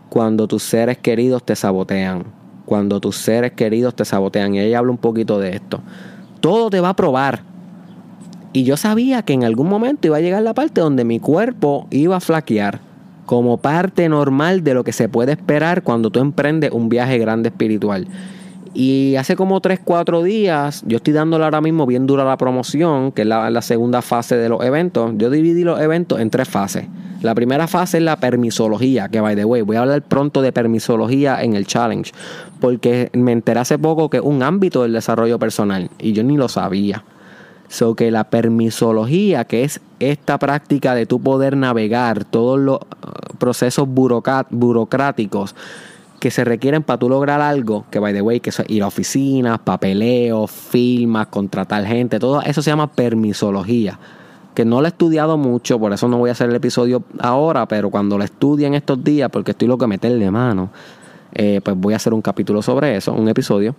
Cuando 0.09 0.47
tus 0.47 0.63
seres 0.63 0.97
queridos 0.97 1.43
te 1.43 1.55
sabotean. 1.55 2.25
Cuando 2.65 2.99
tus 2.99 3.17
seres 3.17 3.51
queridos 3.53 3.95
te 3.95 4.05
sabotean. 4.05 4.55
Y 4.55 4.59
ella 4.59 4.79
habla 4.79 4.91
un 4.91 4.97
poquito 4.97 5.39
de 5.39 5.55
esto. 5.55 5.81
Todo 6.39 6.69
te 6.69 6.79
va 6.79 6.89
a 6.89 6.95
probar 6.95 7.51
y 8.53 8.63
yo 8.63 8.75
sabía 8.75 9.21
que 9.21 9.33
en 9.33 9.43
algún 9.43 9.69
momento 9.69 10.07
iba 10.07 10.17
a 10.17 10.21
llegar 10.21 10.43
la 10.43 10.53
parte 10.53 10.81
donde 10.81 11.05
mi 11.05 11.19
cuerpo 11.19 11.87
iba 11.89 12.17
a 12.17 12.19
flaquear, 12.19 12.81
como 13.25 13.57
parte 13.57 14.09
normal 14.09 14.63
de 14.63 14.73
lo 14.73 14.83
que 14.83 14.91
se 14.91 15.07
puede 15.07 15.33
esperar 15.33 15.83
cuando 15.83 16.09
tú 16.09 16.19
emprendes 16.19 16.71
un 16.71 16.89
viaje 16.89 17.17
grande 17.17 17.49
espiritual. 17.49 18.07
Y 18.73 19.15
hace 19.17 19.35
como 19.35 19.59
3, 19.59 19.81
4 19.83 20.23
días, 20.23 20.83
yo 20.87 20.97
estoy 20.97 21.13
dándole 21.13 21.43
ahora 21.43 21.59
mismo 21.59 21.85
bien 21.85 22.07
dura 22.07 22.23
la 22.23 22.37
promoción, 22.37 23.11
que 23.11 23.23
es 23.23 23.27
la, 23.27 23.61
segunda 23.61 24.01
fase 24.01 24.37
de 24.37 24.47
los 24.47 24.63
eventos. 24.63 25.11
Yo 25.17 25.29
dividí 25.29 25.63
los 25.63 25.79
eventos 25.81 26.19
en 26.21 26.29
tres 26.29 26.47
fases. 26.47 26.85
La 27.21 27.35
primera 27.35 27.67
fase 27.67 27.97
es 27.97 28.03
la 28.03 28.15
permisología, 28.15 29.09
que 29.09 29.19
by 29.19 29.35
the 29.35 29.45
way, 29.45 29.61
voy 29.61 29.75
a 29.75 29.81
hablar 29.81 30.01
pronto 30.01 30.41
de 30.41 30.53
permisología 30.53 31.43
en 31.43 31.55
el 31.55 31.67
challenge, 31.67 32.13
porque 32.59 33.09
me 33.13 33.33
enteré 33.33 33.59
hace 33.59 33.77
poco 33.77 34.09
que 34.09 34.17
es 34.17 34.23
un 34.23 34.41
ámbito 34.41 34.83
del 34.83 34.93
desarrollo 34.93 35.37
personal 35.37 35.89
y 35.99 36.13
yo 36.13 36.23
ni 36.23 36.37
lo 36.37 36.47
sabía. 36.47 37.03
So 37.67 37.95
que 37.95 38.09
la 38.11 38.25
permisología, 38.29 39.45
que 39.45 39.63
es 39.63 39.79
esta 39.99 40.39
práctica 40.39 40.95
de 40.95 41.05
tu 41.05 41.21
poder 41.21 41.55
navegar 41.55 42.25
todos 42.25 42.59
los 42.59 42.79
uh, 42.79 43.37
procesos 43.37 43.87
burocráticos 43.87 45.55
que 46.21 46.29
se 46.29 46.45
requieren 46.45 46.83
para 46.83 46.99
tú 46.99 47.09
lograr 47.09 47.41
algo, 47.41 47.85
que 47.89 47.97
by 47.97 48.13
the 48.13 48.21
way, 48.21 48.39
que 48.39 48.51
es 48.51 48.61
ir 48.67 48.83
a 48.83 48.87
oficinas, 48.87 49.57
papeleo, 49.57 50.45
firmas, 50.45 51.27
contratar 51.27 51.83
gente, 51.83 52.19
todo 52.19 52.43
eso 52.43 52.61
se 52.61 52.69
llama 52.69 52.85
permisología. 52.91 53.97
Que 54.53 54.63
no 54.63 54.81
lo 54.81 54.85
he 54.85 54.89
estudiado 54.89 55.35
mucho, 55.35 55.79
por 55.79 55.91
eso 55.93 56.07
no 56.07 56.19
voy 56.19 56.29
a 56.29 56.33
hacer 56.33 56.51
el 56.51 56.55
episodio 56.55 57.03
ahora, 57.19 57.67
pero 57.67 57.89
cuando 57.89 58.19
lo 58.19 58.23
estudie 58.23 58.67
en 58.67 58.75
estos 58.75 59.03
días, 59.03 59.31
porque 59.31 59.51
estoy 59.51 59.67
lo 59.67 59.79
que 59.79 59.87
meterle 59.87 60.29
mano, 60.29 60.69
eh, 61.33 61.59
pues 61.63 61.75
voy 61.75 61.93
a 61.93 61.95
hacer 61.95 62.13
un 62.13 62.21
capítulo 62.21 62.61
sobre 62.61 62.95
eso, 62.95 63.13
un 63.13 63.27
episodio. 63.27 63.75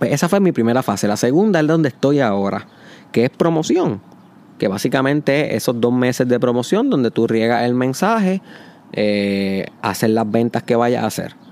Pues 0.00 0.10
esa 0.10 0.28
fue 0.28 0.40
mi 0.40 0.50
primera 0.50 0.82
fase. 0.82 1.06
La 1.06 1.16
segunda 1.16 1.60
es 1.60 1.68
donde 1.68 1.90
estoy 1.90 2.18
ahora, 2.18 2.66
que 3.12 3.26
es 3.26 3.30
promoción. 3.30 4.00
Que 4.58 4.66
básicamente 4.66 5.50
es 5.50 5.62
esos 5.62 5.80
dos 5.80 5.92
meses 5.92 6.26
de 6.26 6.40
promoción 6.40 6.90
donde 6.90 7.12
tú 7.12 7.28
riegas 7.28 7.62
el 7.62 7.74
mensaje, 7.74 8.42
eh, 8.92 9.66
hacer 9.82 10.10
las 10.10 10.28
ventas 10.28 10.64
que 10.64 10.74
vayas 10.74 11.04
a 11.04 11.06
hacer. 11.06 11.43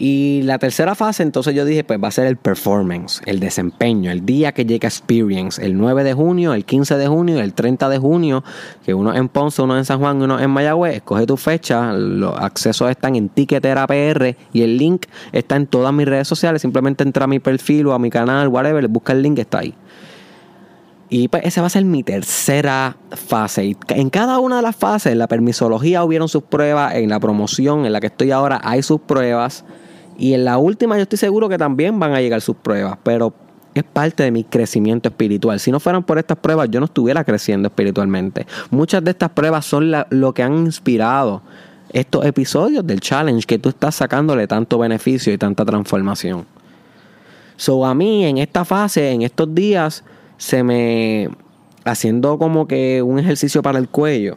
Y 0.00 0.42
la 0.42 0.60
tercera 0.60 0.94
fase, 0.94 1.24
entonces 1.24 1.56
yo 1.56 1.64
dije, 1.64 1.82
pues 1.82 2.00
va 2.00 2.06
a 2.06 2.12
ser 2.12 2.28
el 2.28 2.36
performance, 2.36 3.20
el 3.26 3.40
desempeño, 3.40 4.12
el 4.12 4.24
día 4.24 4.52
que 4.52 4.64
llega 4.64 4.86
Experience, 4.86 5.60
el 5.64 5.76
9 5.76 6.04
de 6.04 6.14
junio, 6.14 6.54
el 6.54 6.64
15 6.64 6.96
de 6.96 7.08
junio, 7.08 7.40
el 7.40 7.52
30 7.52 7.88
de 7.88 7.98
junio, 7.98 8.44
que 8.84 8.94
uno 8.94 9.12
en 9.12 9.28
Ponce, 9.28 9.60
uno 9.60 9.76
en 9.76 9.84
San 9.84 9.98
Juan, 9.98 10.22
uno 10.22 10.38
en 10.38 10.50
Mayagüez, 10.50 10.94
escoge 10.94 11.26
tu 11.26 11.36
fecha, 11.36 11.92
los 11.92 12.38
accesos 12.38 12.88
están 12.88 13.16
en 13.16 13.28
Ticketera 13.28 13.88
PR 13.88 14.36
y 14.52 14.62
el 14.62 14.78
link 14.78 15.06
está 15.32 15.56
en 15.56 15.66
todas 15.66 15.92
mis 15.92 16.06
redes 16.06 16.28
sociales, 16.28 16.62
simplemente 16.62 17.02
entra 17.02 17.24
a 17.24 17.26
mi 17.26 17.40
perfil 17.40 17.88
o 17.88 17.92
a 17.92 17.98
mi 17.98 18.08
canal, 18.08 18.46
whatever, 18.46 18.86
busca 18.86 19.12
el 19.12 19.22
link, 19.22 19.40
está 19.40 19.58
ahí. 19.58 19.74
Y 21.10 21.28
pues 21.28 21.42
esa 21.44 21.62
va 21.62 21.68
a 21.68 21.70
ser 21.70 21.84
mi 21.84 22.04
tercera 22.04 22.96
fase. 23.10 23.64
Y 23.64 23.76
en 23.88 24.10
cada 24.10 24.38
una 24.38 24.56
de 24.56 24.62
las 24.62 24.76
fases, 24.76 25.12
en 25.12 25.18
la 25.18 25.26
permisología 25.26 26.04
hubieron 26.04 26.28
sus 26.28 26.42
pruebas, 26.42 26.94
en 26.94 27.08
la 27.08 27.18
promoción 27.18 27.86
en 27.86 27.92
la 27.92 28.00
que 28.00 28.08
estoy 28.08 28.30
ahora 28.30 28.60
hay 28.62 28.82
sus 28.82 29.00
pruebas. 29.00 29.64
Y 30.18 30.34
en 30.34 30.44
la 30.44 30.58
última 30.58 30.96
yo 30.96 31.02
estoy 31.02 31.18
seguro 31.18 31.48
que 31.48 31.56
también 31.56 31.98
van 31.98 32.12
a 32.12 32.20
llegar 32.20 32.40
sus 32.40 32.56
pruebas, 32.56 32.98
pero 33.04 33.32
es 33.72 33.84
parte 33.84 34.24
de 34.24 34.32
mi 34.32 34.42
crecimiento 34.42 35.08
espiritual. 35.08 35.60
Si 35.60 35.70
no 35.70 35.78
fueran 35.78 36.02
por 36.02 36.18
estas 36.18 36.38
pruebas, 36.38 36.68
yo 36.70 36.80
no 36.80 36.86
estuviera 36.86 37.22
creciendo 37.24 37.68
espiritualmente. 37.68 38.44
Muchas 38.70 39.04
de 39.04 39.12
estas 39.12 39.30
pruebas 39.30 39.64
son 39.64 39.92
lo 40.10 40.34
que 40.34 40.42
han 40.42 40.54
inspirado 40.56 41.42
estos 41.92 42.24
episodios 42.26 42.86
del 42.86 43.00
challenge 43.00 43.46
que 43.46 43.58
tú 43.58 43.68
estás 43.68 43.94
sacándole 43.94 44.46
tanto 44.46 44.78
beneficio 44.78 45.32
y 45.32 45.38
tanta 45.38 45.64
transformación. 45.64 46.44
So 47.56 47.86
a 47.86 47.94
mí 47.94 48.24
en 48.24 48.38
esta 48.38 48.64
fase, 48.64 49.12
en 49.12 49.22
estos 49.22 49.54
días, 49.54 50.04
se 50.36 50.62
me 50.62 51.30
haciendo 51.84 52.38
como 52.38 52.66
que 52.66 53.02
un 53.02 53.18
ejercicio 53.18 53.62
para 53.62 53.78
el 53.78 53.88
cuello, 53.88 54.36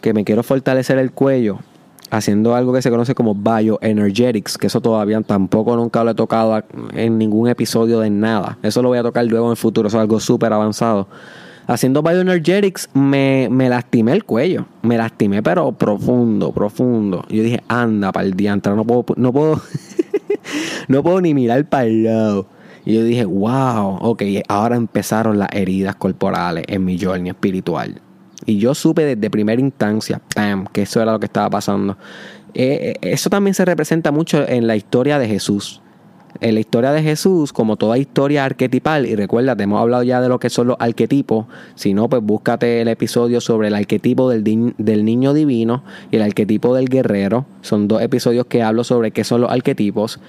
que 0.00 0.12
me 0.12 0.24
quiero 0.24 0.42
fortalecer 0.42 0.98
el 0.98 1.12
cuello, 1.12 1.60
haciendo 2.10 2.54
algo 2.54 2.72
que 2.72 2.82
se 2.82 2.90
conoce 2.90 3.14
como 3.14 3.34
bioenergetics, 3.34 4.58
que 4.58 4.66
eso 4.66 4.80
todavía 4.80 5.20
tampoco 5.22 5.76
nunca 5.76 6.04
lo 6.04 6.10
he 6.10 6.14
tocado 6.14 6.62
en 6.92 7.18
ningún 7.18 7.48
episodio 7.48 8.00
de 8.00 8.10
nada. 8.10 8.58
Eso 8.62 8.82
lo 8.82 8.88
voy 8.88 8.98
a 8.98 9.02
tocar 9.02 9.24
luego 9.24 9.46
en 9.46 9.52
el 9.52 9.56
futuro, 9.56 9.88
eso 9.88 9.96
es 9.96 10.02
algo 10.02 10.20
súper 10.20 10.52
avanzado. 10.52 11.08
Haciendo 11.66 12.02
bioenergetics 12.02 12.88
me, 12.94 13.48
me 13.50 13.68
lastimé 13.68 14.12
el 14.12 14.24
cuello, 14.24 14.66
me 14.82 14.96
lastimé 14.96 15.40
pero 15.40 15.70
profundo, 15.70 16.50
profundo. 16.52 17.24
Yo 17.28 17.44
dije, 17.44 17.62
anda 17.68 18.10
para 18.10 18.26
el 18.26 18.34
día, 18.34 18.56
no 18.56 18.84
puedo, 18.84 19.04
no 19.16 19.32
puedo, 19.32 19.62
no 20.88 21.02
puedo 21.02 21.20
ni 21.20 21.32
mirar 21.32 21.68
para 21.68 21.86
el 21.86 22.04
lado. 22.04 22.46
Y 22.84 22.94
yo 22.94 23.04
dije, 23.04 23.24
wow, 23.24 23.98
ok, 24.00 24.22
ahora 24.48 24.74
empezaron 24.74 25.38
las 25.38 25.50
heridas 25.52 25.94
corporales 25.94 26.64
en 26.66 26.84
mi 26.84 26.98
journey 26.98 27.30
espiritual. 27.30 28.00
Y 28.46 28.58
yo 28.58 28.74
supe 28.74 29.04
desde 29.04 29.30
primera 29.30 29.60
instancia, 29.60 30.20
que 30.72 30.82
eso 30.82 31.02
era 31.02 31.12
lo 31.12 31.20
que 31.20 31.26
estaba 31.26 31.50
pasando. 31.50 31.96
Eh, 32.54 32.96
eh, 33.02 33.12
eso 33.12 33.30
también 33.30 33.54
se 33.54 33.64
representa 33.64 34.10
mucho 34.12 34.46
en 34.48 34.66
la 34.66 34.76
historia 34.76 35.18
de 35.18 35.28
Jesús. 35.28 35.80
En 36.40 36.54
la 36.54 36.60
historia 36.60 36.92
de 36.92 37.02
Jesús, 37.02 37.52
como 37.52 37.76
toda 37.76 37.98
historia 37.98 38.44
arquetipal, 38.44 39.04
y 39.04 39.16
recuerda, 39.16 39.56
te 39.56 39.64
hemos 39.64 39.80
hablado 39.80 40.04
ya 40.04 40.20
de 40.20 40.28
lo 40.28 40.38
que 40.38 40.48
son 40.48 40.68
los 40.68 40.76
arquetipos, 40.78 41.46
si 41.74 41.92
no, 41.92 42.08
pues 42.08 42.22
búscate 42.22 42.80
el 42.80 42.88
episodio 42.88 43.40
sobre 43.40 43.68
el 43.68 43.74
arquetipo 43.74 44.30
del, 44.30 44.74
del 44.78 45.04
niño 45.04 45.34
divino 45.34 45.82
y 46.10 46.16
el 46.16 46.22
arquetipo 46.22 46.74
del 46.74 46.88
guerrero. 46.88 47.46
Son 47.62 47.88
dos 47.88 48.00
episodios 48.00 48.46
que 48.46 48.62
hablo 48.62 48.84
sobre 48.84 49.10
qué 49.10 49.24
son 49.24 49.42
los 49.42 49.50
arquetipos. 49.50 50.20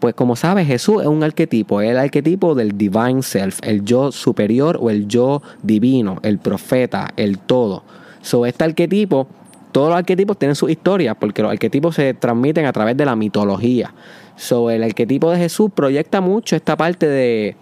Pues 0.00 0.14
como 0.14 0.34
sabes, 0.34 0.66
Jesús 0.66 1.02
es 1.02 1.08
un 1.08 1.22
arquetipo, 1.22 1.82
es 1.82 1.90
el 1.90 1.98
arquetipo 1.98 2.54
del 2.54 2.76
divine 2.78 3.22
self, 3.22 3.58
el 3.62 3.84
yo 3.84 4.10
superior 4.12 4.78
o 4.80 4.88
el 4.88 5.06
yo 5.06 5.42
divino, 5.62 6.18
el 6.22 6.38
profeta, 6.38 7.10
el 7.16 7.38
todo. 7.38 7.84
So, 8.22 8.46
este 8.46 8.64
arquetipo, 8.64 9.28
todos 9.72 9.90
los 9.90 9.98
arquetipos 9.98 10.38
tienen 10.38 10.56
su 10.56 10.70
historia, 10.70 11.14
porque 11.14 11.42
los 11.42 11.52
arquetipos 11.52 11.94
se 11.94 12.14
transmiten 12.14 12.64
a 12.64 12.72
través 12.72 12.96
de 12.96 13.04
la 13.04 13.14
mitología. 13.14 13.92
So, 14.36 14.70
el 14.70 14.82
arquetipo 14.82 15.30
de 15.30 15.38
Jesús 15.38 15.70
proyecta 15.74 16.22
mucho 16.22 16.56
esta 16.56 16.78
parte 16.78 17.06
de, 17.06 17.56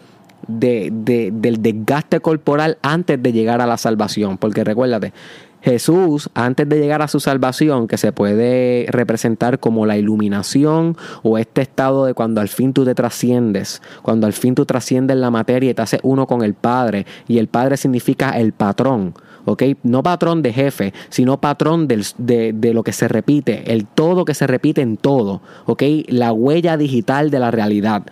del 0.46 1.62
desgaste 1.62 2.20
corporal 2.20 2.78
antes 2.82 3.20
de 3.20 3.32
llegar 3.32 3.60
a 3.60 3.66
la 3.66 3.76
salvación. 3.76 4.38
Porque 4.38 4.62
recuérdate, 4.62 5.12
Jesús, 5.60 6.30
antes 6.34 6.68
de 6.68 6.78
llegar 6.78 7.02
a 7.02 7.08
su 7.08 7.20
salvación, 7.20 7.88
que 7.88 7.98
se 7.98 8.12
puede 8.12 8.86
representar 8.90 9.58
como 9.58 9.86
la 9.86 9.96
iluminación 9.96 10.96
o 11.22 11.36
este 11.38 11.62
estado 11.62 12.04
de 12.04 12.14
cuando 12.14 12.40
al 12.40 12.48
fin 12.48 12.72
tú 12.72 12.84
te 12.84 12.94
trasciendes, 12.94 13.82
cuando 14.02 14.26
al 14.26 14.32
fin 14.32 14.54
tú 14.54 14.64
trasciendes 14.64 15.16
la 15.16 15.30
materia 15.30 15.70
y 15.70 15.74
te 15.74 15.82
haces 15.82 16.00
uno 16.02 16.26
con 16.26 16.42
el 16.42 16.54
Padre, 16.54 17.06
y 17.26 17.38
el 17.38 17.48
Padre 17.48 17.76
significa 17.76 18.30
el 18.30 18.52
patrón. 18.52 19.14
¿ok? 19.44 19.62
No 19.82 20.02
patrón 20.02 20.42
de 20.42 20.52
jefe, 20.52 20.92
sino 21.08 21.40
patrón 21.40 21.88
de, 21.88 22.52
de, 22.54 22.74
lo 22.74 22.82
que 22.82 22.92
se 22.92 23.08
repite, 23.08 23.72
el 23.72 23.86
todo 23.86 24.24
que 24.24 24.34
se 24.34 24.46
repite 24.46 24.82
en 24.82 24.96
todo, 24.96 25.40
¿ok? 25.64 25.82
La 26.08 26.32
huella 26.32 26.76
digital 26.76 27.30
de 27.30 27.38
la 27.38 27.50
realidad. 27.50 28.04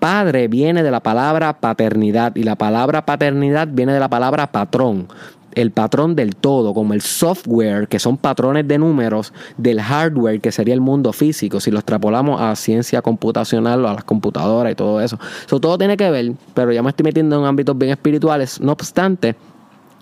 Padre 0.00 0.48
viene 0.48 0.82
de 0.82 0.90
la 0.90 1.00
palabra 1.00 1.60
paternidad 1.60 2.34
y 2.36 2.42
la 2.42 2.56
palabra 2.56 3.06
paternidad 3.06 3.68
viene 3.70 3.92
de 3.92 4.00
la 4.00 4.10
palabra 4.10 4.48
patrón 4.48 5.08
el 5.54 5.70
patrón 5.70 6.14
del 6.14 6.36
todo, 6.36 6.74
como 6.74 6.94
el 6.94 7.00
software, 7.00 7.88
que 7.88 7.98
son 7.98 8.16
patrones 8.16 8.66
de 8.66 8.78
números, 8.78 9.32
del 9.56 9.80
hardware, 9.80 10.40
que 10.40 10.52
sería 10.52 10.74
el 10.74 10.80
mundo 10.80 11.12
físico, 11.12 11.60
si 11.60 11.70
lo 11.70 11.78
extrapolamos 11.78 12.40
a 12.40 12.54
ciencia 12.56 13.02
computacional 13.02 13.84
o 13.84 13.88
a 13.88 13.94
las 13.94 14.04
computadoras 14.04 14.72
y 14.72 14.74
todo 14.74 15.00
eso. 15.00 15.18
Eso 15.46 15.60
todo 15.60 15.78
tiene 15.78 15.96
que 15.96 16.10
ver, 16.10 16.32
pero 16.54 16.72
ya 16.72 16.82
me 16.82 16.90
estoy 16.90 17.04
metiendo 17.04 17.38
en 17.38 17.46
ámbitos 17.46 17.76
bien 17.76 17.92
espirituales. 17.92 18.60
No 18.60 18.72
obstante, 18.72 19.36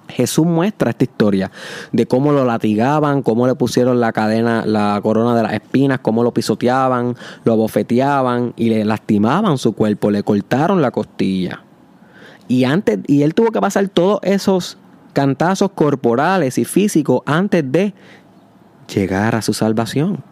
Jesús 0.08 0.46
muestra 0.46 0.90
esta 0.90 1.04
historia 1.04 1.50
de 1.90 2.06
cómo 2.06 2.32
lo 2.32 2.44
latigaban, 2.44 3.22
cómo 3.22 3.46
le 3.46 3.54
pusieron 3.54 4.00
la 4.00 4.12
cadena, 4.12 4.64
la 4.66 5.00
corona 5.02 5.34
de 5.34 5.42
las 5.42 5.52
espinas, 5.54 6.00
cómo 6.00 6.22
lo 6.22 6.32
pisoteaban, 6.32 7.16
lo 7.44 7.52
abofeteaban 7.52 8.52
y 8.56 8.70
le 8.70 8.84
lastimaban 8.84 9.58
su 9.58 9.72
cuerpo, 9.72 10.10
le 10.10 10.22
cortaron 10.22 10.82
la 10.82 10.90
costilla. 10.90 11.64
Y 12.48 12.64
antes, 12.64 12.98
y 13.06 13.22
él 13.22 13.34
tuvo 13.34 13.50
que 13.50 13.60
pasar 13.60 13.88
todos 13.88 14.20
esos 14.22 14.76
cantazos 15.12 15.70
corporales 15.72 16.58
y 16.58 16.64
físicos 16.64 17.22
antes 17.26 17.70
de 17.70 17.94
llegar 18.92 19.34
a 19.34 19.42
su 19.42 19.54
salvación. 19.54 20.22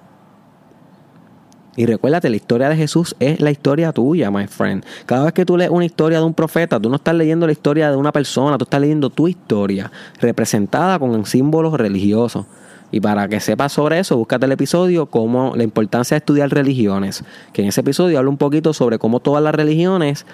Y 1.76 1.87
recuérdate, 1.87 2.28
la 2.28 2.37
historia 2.37 2.68
de 2.68 2.76
Jesús 2.76 3.14
es 3.20 3.40
la 3.40 3.50
historia 3.50 3.92
tuya, 3.92 4.30
my 4.30 4.46
friend. 4.49 4.84
Cada 5.06 5.25
vez 5.25 5.32
que 5.32 5.46
tú 5.46 5.56
lees 5.56 5.70
una 5.70 5.84
historia 5.84 6.18
de 6.18 6.25
un 6.25 6.34
profeta, 6.34 6.80
tú 6.80 6.90
no 6.90 6.96
estás 6.96 7.14
leyendo 7.14 7.46
la 7.46 7.52
historia 7.52 7.90
de 7.90 7.96
una 7.96 8.12
persona, 8.12 8.58
tú 8.58 8.64
estás 8.64 8.80
leyendo 8.80 9.08
tu 9.08 9.28
historia, 9.28 9.90
representada 10.20 10.99
con 10.99 11.25
símbolos 11.25 11.75
religiosos. 11.75 12.46
Y 12.92 13.00
para 13.00 13.28
que 13.28 13.38
sepas 13.38 13.72
sobre 13.72 14.00
eso, 14.00 14.16
búscate 14.16 14.46
el 14.46 14.52
episodio 14.52 15.06
como 15.06 15.54
la 15.54 15.62
importancia 15.62 16.16
de 16.16 16.18
estudiar 16.18 16.50
religiones. 16.50 17.25
Que 17.52 17.62
en 17.62 17.68
ese 17.68 17.82
episodio 17.82 18.18
hablo 18.18 18.30
un 18.30 18.37
poquito 18.37 18.72
sobre 18.72 18.99
cómo 18.99 19.20
todas 19.20 19.42
las 19.42 19.54
religiones 19.54 20.26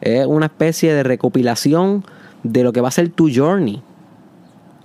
es 0.00 0.26
una 0.26 0.46
especie 0.46 0.92
de 0.92 1.04
recopilación 1.04 2.04
de 2.42 2.64
lo 2.64 2.72
que 2.72 2.80
va 2.80 2.88
a 2.88 2.92
ser 2.92 3.10
tu 3.10 3.30
journey. 3.32 3.80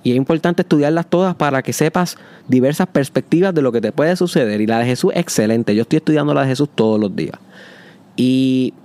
Y 0.06 0.12
es 0.12 0.18
importante 0.18 0.62
estudiarlas 0.62 1.08
todas 1.08 1.34
para 1.34 1.64
que 1.64 1.74
sepas 1.74 2.16
diversas 2.48 2.86
perspectivas 2.86 3.56
de 3.56 3.64
lo 3.64 3.72
que 3.72 3.82
te 3.82 3.92
puede 3.92 4.16
suceder. 4.16 4.62
Y 4.62 4.68
la 4.68 4.78
de 4.78 4.86
Jesús, 4.86 5.12
excelente. 5.16 5.74
Yo 5.74 5.82
estoy 5.82 5.98
estudiando 5.98 6.32
la 6.36 6.42
de 6.42 6.48
Jesús 6.50 6.70
todos 6.76 7.00
los 7.00 7.16
días. 7.16 7.40
Y 8.16 8.76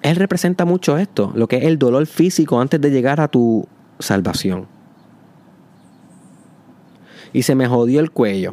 él 0.00 0.16
representa 0.16 0.64
mucho 0.64 0.96
esto, 0.96 1.32
lo 1.34 1.48
que 1.48 1.58
es 1.58 1.64
el 1.64 1.78
dolor 1.78 2.06
físico 2.06 2.58
antes 2.58 2.80
de 2.80 2.90
llegar 2.90 3.20
a 3.20 3.28
tu 3.28 3.68
salvación. 3.98 4.66
Y 7.34 7.42
se 7.42 7.54
me 7.54 7.66
jodió 7.66 8.00
el 8.00 8.10
cuello, 8.10 8.52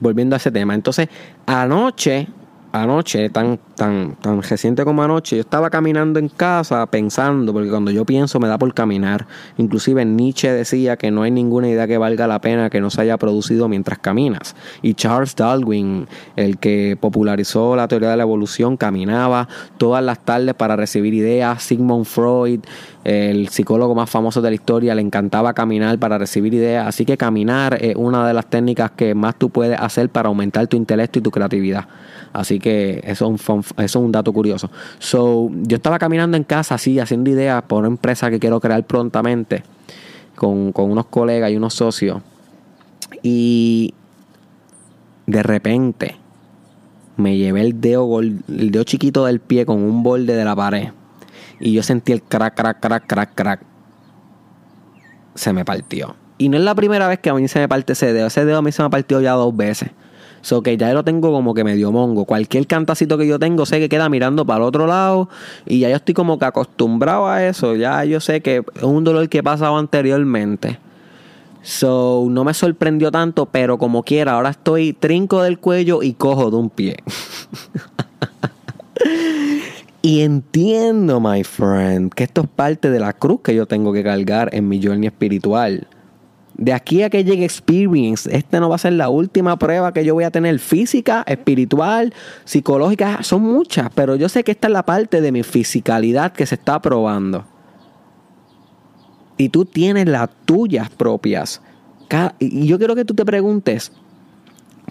volviendo 0.00 0.36
a 0.36 0.38
ese 0.38 0.52
tema. 0.52 0.76
Entonces, 0.76 1.08
anoche 1.46 2.28
anoche, 2.72 3.30
tan, 3.30 3.58
tan, 3.74 4.16
tan 4.20 4.42
reciente 4.42 4.84
como 4.84 5.02
anoche, 5.02 5.36
yo 5.36 5.40
estaba 5.40 5.70
caminando 5.70 6.18
en 6.18 6.28
casa 6.28 6.86
pensando, 6.86 7.52
porque 7.52 7.70
cuando 7.70 7.90
yo 7.90 8.04
pienso 8.04 8.38
me 8.40 8.48
da 8.48 8.58
por 8.58 8.72
caminar. 8.74 9.26
Inclusive 9.56 10.04
Nietzsche 10.04 10.52
decía 10.52 10.96
que 10.96 11.10
no 11.10 11.22
hay 11.22 11.30
ninguna 11.30 11.68
idea 11.68 11.86
que 11.86 11.98
valga 11.98 12.26
la 12.26 12.40
pena 12.40 12.70
que 12.70 12.80
no 12.80 12.90
se 12.90 13.02
haya 13.02 13.16
producido 13.16 13.68
mientras 13.68 13.98
caminas. 13.98 14.54
Y 14.82 14.94
Charles 14.94 15.34
Darwin, 15.34 16.08
el 16.36 16.58
que 16.58 16.96
popularizó 17.00 17.76
la 17.76 17.88
teoría 17.88 18.10
de 18.10 18.16
la 18.16 18.22
evolución, 18.22 18.76
caminaba 18.76 19.48
todas 19.76 20.02
las 20.04 20.24
tardes 20.24 20.54
para 20.54 20.76
recibir 20.76 21.14
ideas. 21.14 21.62
Sigmund 21.62 22.04
Freud, 22.04 22.60
el 23.08 23.48
psicólogo 23.48 23.94
más 23.94 24.10
famoso 24.10 24.42
de 24.42 24.50
la 24.50 24.54
historia, 24.54 24.94
le 24.94 25.00
encantaba 25.00 25.54
caminar 25.54 25.98
para 25.98 26.18
recibir 26.18 26.52
ideas. 26.52 26.86
Así 26.86 27.06
que 27.06 27.16
caminar 27.16 27.78
es 27.82 27.96
una 27.96 28.28
de 28.28 28.34
las 28.34 28.50
técnicas 28.50 28.90
que 28.90 29.14
más 29.14 29.36
tú 29.36 29.48
puedes 29.48 29.80
hacer 29.80 30.10
para 30.10 30.28
aumentar 30.28 30.66
tu 30.66 30.76
intelecto 30.76 31.18
y 31.18 31.22
tu 31.22 31.30
creatividad. 31.30 31.88
Así 32.34 32.58
que 32.58 33.00
eso 33.04 33.34
es 33.78 33.96
un, 33.96 34.12
dato 34.12 34.30
curioso. 34.34 34.70
So, 34.98 35.50
yo 35.62 35.76
estaba 35.76 35.98
caminando 35.98 36.36
en 36.36 36.44
casa 36.44 36.74
así, 36.74 36.98
haciendo 36.98 37.30
ideas 37.30 37.62
por 37.62 37.78
una 37.78 37.88
empresa 37.88 38.28
que 38.28 38.38
quiero 38.38 38.60
crear 38.60 38.84
prontamente 38.84 39.62
con, 40.36 40.72
con 40.72 40.90
unos 40.90 41.06
colegas 41.06 41.50
y 41.50 41.56
unos 41.56 41.72
socios. 41.72 42.20
Y 43.22 43.94
de 45.26 45.42
repente 45.42 46.16
me 47.16 47.38
llevé 47.38 47.62
el 47.62 47.80
dedo, 47.80 48.20
el 48.20 48.42
dedo 48.46 48.84
chiquito 48.84 49.24
del 49.24 49.40
pie 49.40 49.64
con 49.64 49.82
un 49.82 50.02
borde 50.02 50.36
de 50.36 50.44
la 50.44 50.54
pared. 50.54 50.88
Y 51.60 51.72
yo 51.72 51.82
sentí 51.82 52.12
el 52.12 52.22
crack, 52.22 52.54
crack, 52.54 52.80
crack, 52.80 53.06
crack, 53.06 53.34
crack. 53.34 53.60
Se 55.34 55.52
me 55.52 55.64
partió. 55.64 56.16
Y 56.38 56.48
no 56.48 56.56
es 56.56 56.62
la 56.62 56.74
primera 56.74 57.08
vez 57.08 57.18
que 57.18 57.30
a 57.30 57.34
mí 57.34 57.46
se 57.48 57.58
me 57.58 57.68
parte 57.68 57.94
ese 57.94 58.12
dedo. 58.12 58.28
Ese 58.28 58.44
dedo 58.44 58.58
a 58.58 58.62
mí 58.62 58.72
se 58.72 58.82
me 58.82 58.90
partió 58.90 59.20
ya 59.20 59.32
dos 59.32 59.56
veces. 59.56 59.90
So 60.40 60.62
que 60.62 60.76
ya 60.76 60.92
lo 60.92 61.04
tengo 61.04 61.32
como 61.32 61.52
que 61.52 61.64
medio 61.64 61.90
mongo. 61.90 62.24
Cualquier 62.24 62.66
cantacito 62.66 63.18
que 63.18 63.26
yo 63.26 63.40
tengo 63.40 63.66
sé 63.66 63.80
que 63.80 63.88
queda 63.88 64.08
mirando 64.08 64.46
para 64.46 64.58
el 64.58 64.64
otro 64.64 64.86
lado. 64.86 65.28
Y 65.66 65.80
ya 65.80 65.90
yo 65.90 65.96
estoy 65.96 66.14
como 66.14 66.38
que 66.38 66.44
acostumbrado 66.44 67.28
a 67.28 67.44
eso. 67.44 67.74
Ya 67.74 68.04
yo 68.04 68.20
sé 68.20 68.40
que 68.40 68.62
es 68.74 68.82
un 68.82 69.02
dolor 69.02 69.28
que 69.28 69.38
he 69.38 69.42
pasado 69.42 69.76
anteriormente. 69.76 70.78
So 71.62 72.26
no 72.30 72.44
me 72.44 72.54
sorprendió 72.54 73.10
tanto, 73.10 73.46
pero 73.46 73.78
como 73.78 74.04
quiera, 74.04 74.34
ahora 74.34 74.50
estoy 74.50 74.92
trinco 74.92 75.42
del 75.42 75.58
cuello 75.58 76.02
y 76.02 76.14
cojo 76.14 76.50
de 76.50 76.56
un 76.56 76.70
pie. 76.70 76.96
y 80.02 80.20
entiendo, 80.20 81.20
my 81.20 81.44
friend, 81.44 82.12
que 82.12 82.24
esto 82.24 82.42
es 82.42 82.48
parte 82.48 82.90
de 82.90 83.00
la 83.00 83.12
cruz 83.12 83.40
que 83.42 83.54
yo 83.54 83.66
tengo 83.66 83.92
que 83.92 84.02
cargar 84.02 84.50
en 84.52 84.68
mi 84.68 84.82
journey 84.82 85.06
espiritual 85.06 85.88
de 86.58 86.72
aquí 86.72 87.02
a 87.02 87.08
que 87.08 87.24
llegue 87.24 87.44
Experience, 87.44 88.28
esta 88.36 88.58
no 88.60 88.68
va 88.68 88.74
a 88.74 88.78
ser 88.78 88.92
la 88.92 89.08
última 89.08 89.56
prueba 89.58 89.92
que 89.92 90.04
yo 90.04 90.14
voy 90.14 90.24
a 90.24 90.30
tener 90.30 90.58
física, 90.58 91.22
espiritual, 91.26 92.12
psicológica, 92.44 93.22
son 93.22 93.42
muchas, 93.42 93.88
pero 93.94 94.16
yo 94.16 94.28
sé 94.28 94.42
que 94.42 94.50
esta 94.50 94.66
es 94.66 94.72
la 94.72 94.84
parte 94.84 95.20
de 95.20 95.30
mi 95.32 95.44
fisicalidad 95.44 96.32
que 96.32 96.46
se 96.46 96.56
está 96.56 96.82
probando. 96.82 97.46
Y 99.36 99.50
tú 99.50 99.64
tienes 99.64 100.08
las 100.08 100.28
tuyas 100.44 100.90
propias. 100.90 101.62
Y 102.40 102.66
yo 102.66 102.76
quiero 102.78 102.96
que 102.96 103.04
tú 103.04 103.14
te 103.14 103.24
preguntes, 103.24 103.92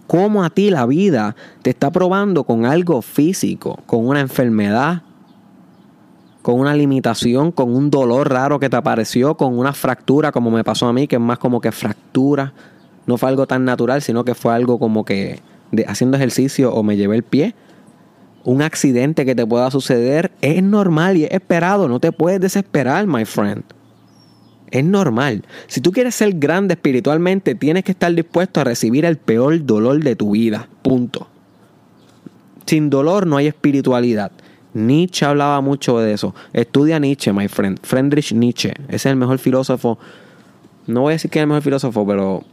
¿cómo 0.08 0.44
a 0.44 0.50
ti 0.50 0.70
la 0.70 0.86
vida 0.86 1.36
te 1.62 1.70
está 1.70 1.92
probando 1.92 2.44
con 2.46 2.66
algo 2.66 3.02
físico, 3.02 3.80
con 3.86 4.08
una 4.08 4.22
enfermedad, 4.22 5.04
con 6.42 6.60
una 6.60 6.74
limitación, 6.74 7.52
con 7.52 7.76
un 7.76 7.90
dolor 7.90 8.32
raro 8.32 8.60
que 8.60 8.70
te 8.70 8.78
apareció, 8.78 9.36
con 9.36 9.60
una 9.60 9.74
fractura 9.74 10.32
como 10.32 10.50
me 10.50 10.64
pasó 10.64 10.88
a 10.88 10.94
mí, 10.94 11.08
que 11.08 11.18
es 11.18 11.22
más 11.22 11.40
como 11.40 11.60
que 11.60 11.72
fractura. 11.72 12.54
No 13.06 13.18
fue 13.18 13.30
algo 13.30 13.48
tan 13.48 13.66
natural, 13.66 14.02
sino 14.02 14.24
que 14.24 14.34
fue 14.34 14.54
algo 14.54 14.80
como 14.80 15.04
que 15.04 15.42
de, 15.72 15.86
haciendo 15.86 16.16
ejercicio 16.16 16.74
o 16.74 16.84
me 16.84 16.96
llevé 16.96 17.18
el 17.18 17.24
pie. 17.24 17.54
Un 18.46 18.62
accidente 18.62 19.26
que 19.26 19.36
te 19.36 19.46
pueda 19.46 19.70
suceder 19.72 20.32
es 20.42 20.64
normal 20.64 21.18
y 21.18 21.26
es 21.26 21.32
esperado. 21.32 21.90
No 21.90 22.00
te 22.00 22.14
puedes 22.14 22.40
desesperar, 22.40 23.08
my 23.08 23.26
friend. 23.26 23.64
Es 24.72 24.84
normal. 24.84 25.44
Si 25.68 25.82
tú 25.82 25.92
quieres 25.92 26.16
ser 26.16 26.34
grande 26.34 26.74
espiritualmente, 26.74 27.56
tienes 27.56 27.84
que 27.84 27.92
estar 27.92 28.14
dispuesto 28.14 28.60
a 28.60 28.64
recibir 28.64 29.06
el 29.06 29.18
peor 29.18 29.66
dolor 29.66 30.04
de 30.04 30.16
tu 30.16 30.32
vida. 30.32 30.68
Punto. 30.82 31.28
Sin 32.66 32.90
dolor 32.90 33.26
no 33.28 33.38
hay 33.38 33.48
espiritualidad. 33.48 34.32
Nietzsche 34.74 35.26
hablaba 35.26 35.62
mucho 35.62 35.98
de 36.00 36.14
eso. 36.14 36.36
Estudia 36.54 37.00
Nietzsche, 37.00 37.32
my 37.32 37.48
friend. 37.48 37.80
Friedrich 37.82 38.34
Nietzsche. 38.34 38.74
Ese 38.88 38.96
es 38.96 39.06
el 39.06 39.16
mejor 39.16 39.40
filósofo. 39.40 39.98
No 40.86 41.02
voy 41.02 41.12
a 41.12 41.16
decir 41.16 41.32
que 41.32 41.40
es 41.40 41.44
el 41.44 41.48
mejor 41.48 41.64
filósofo, 41.64 42.06
pero 42.06 42.44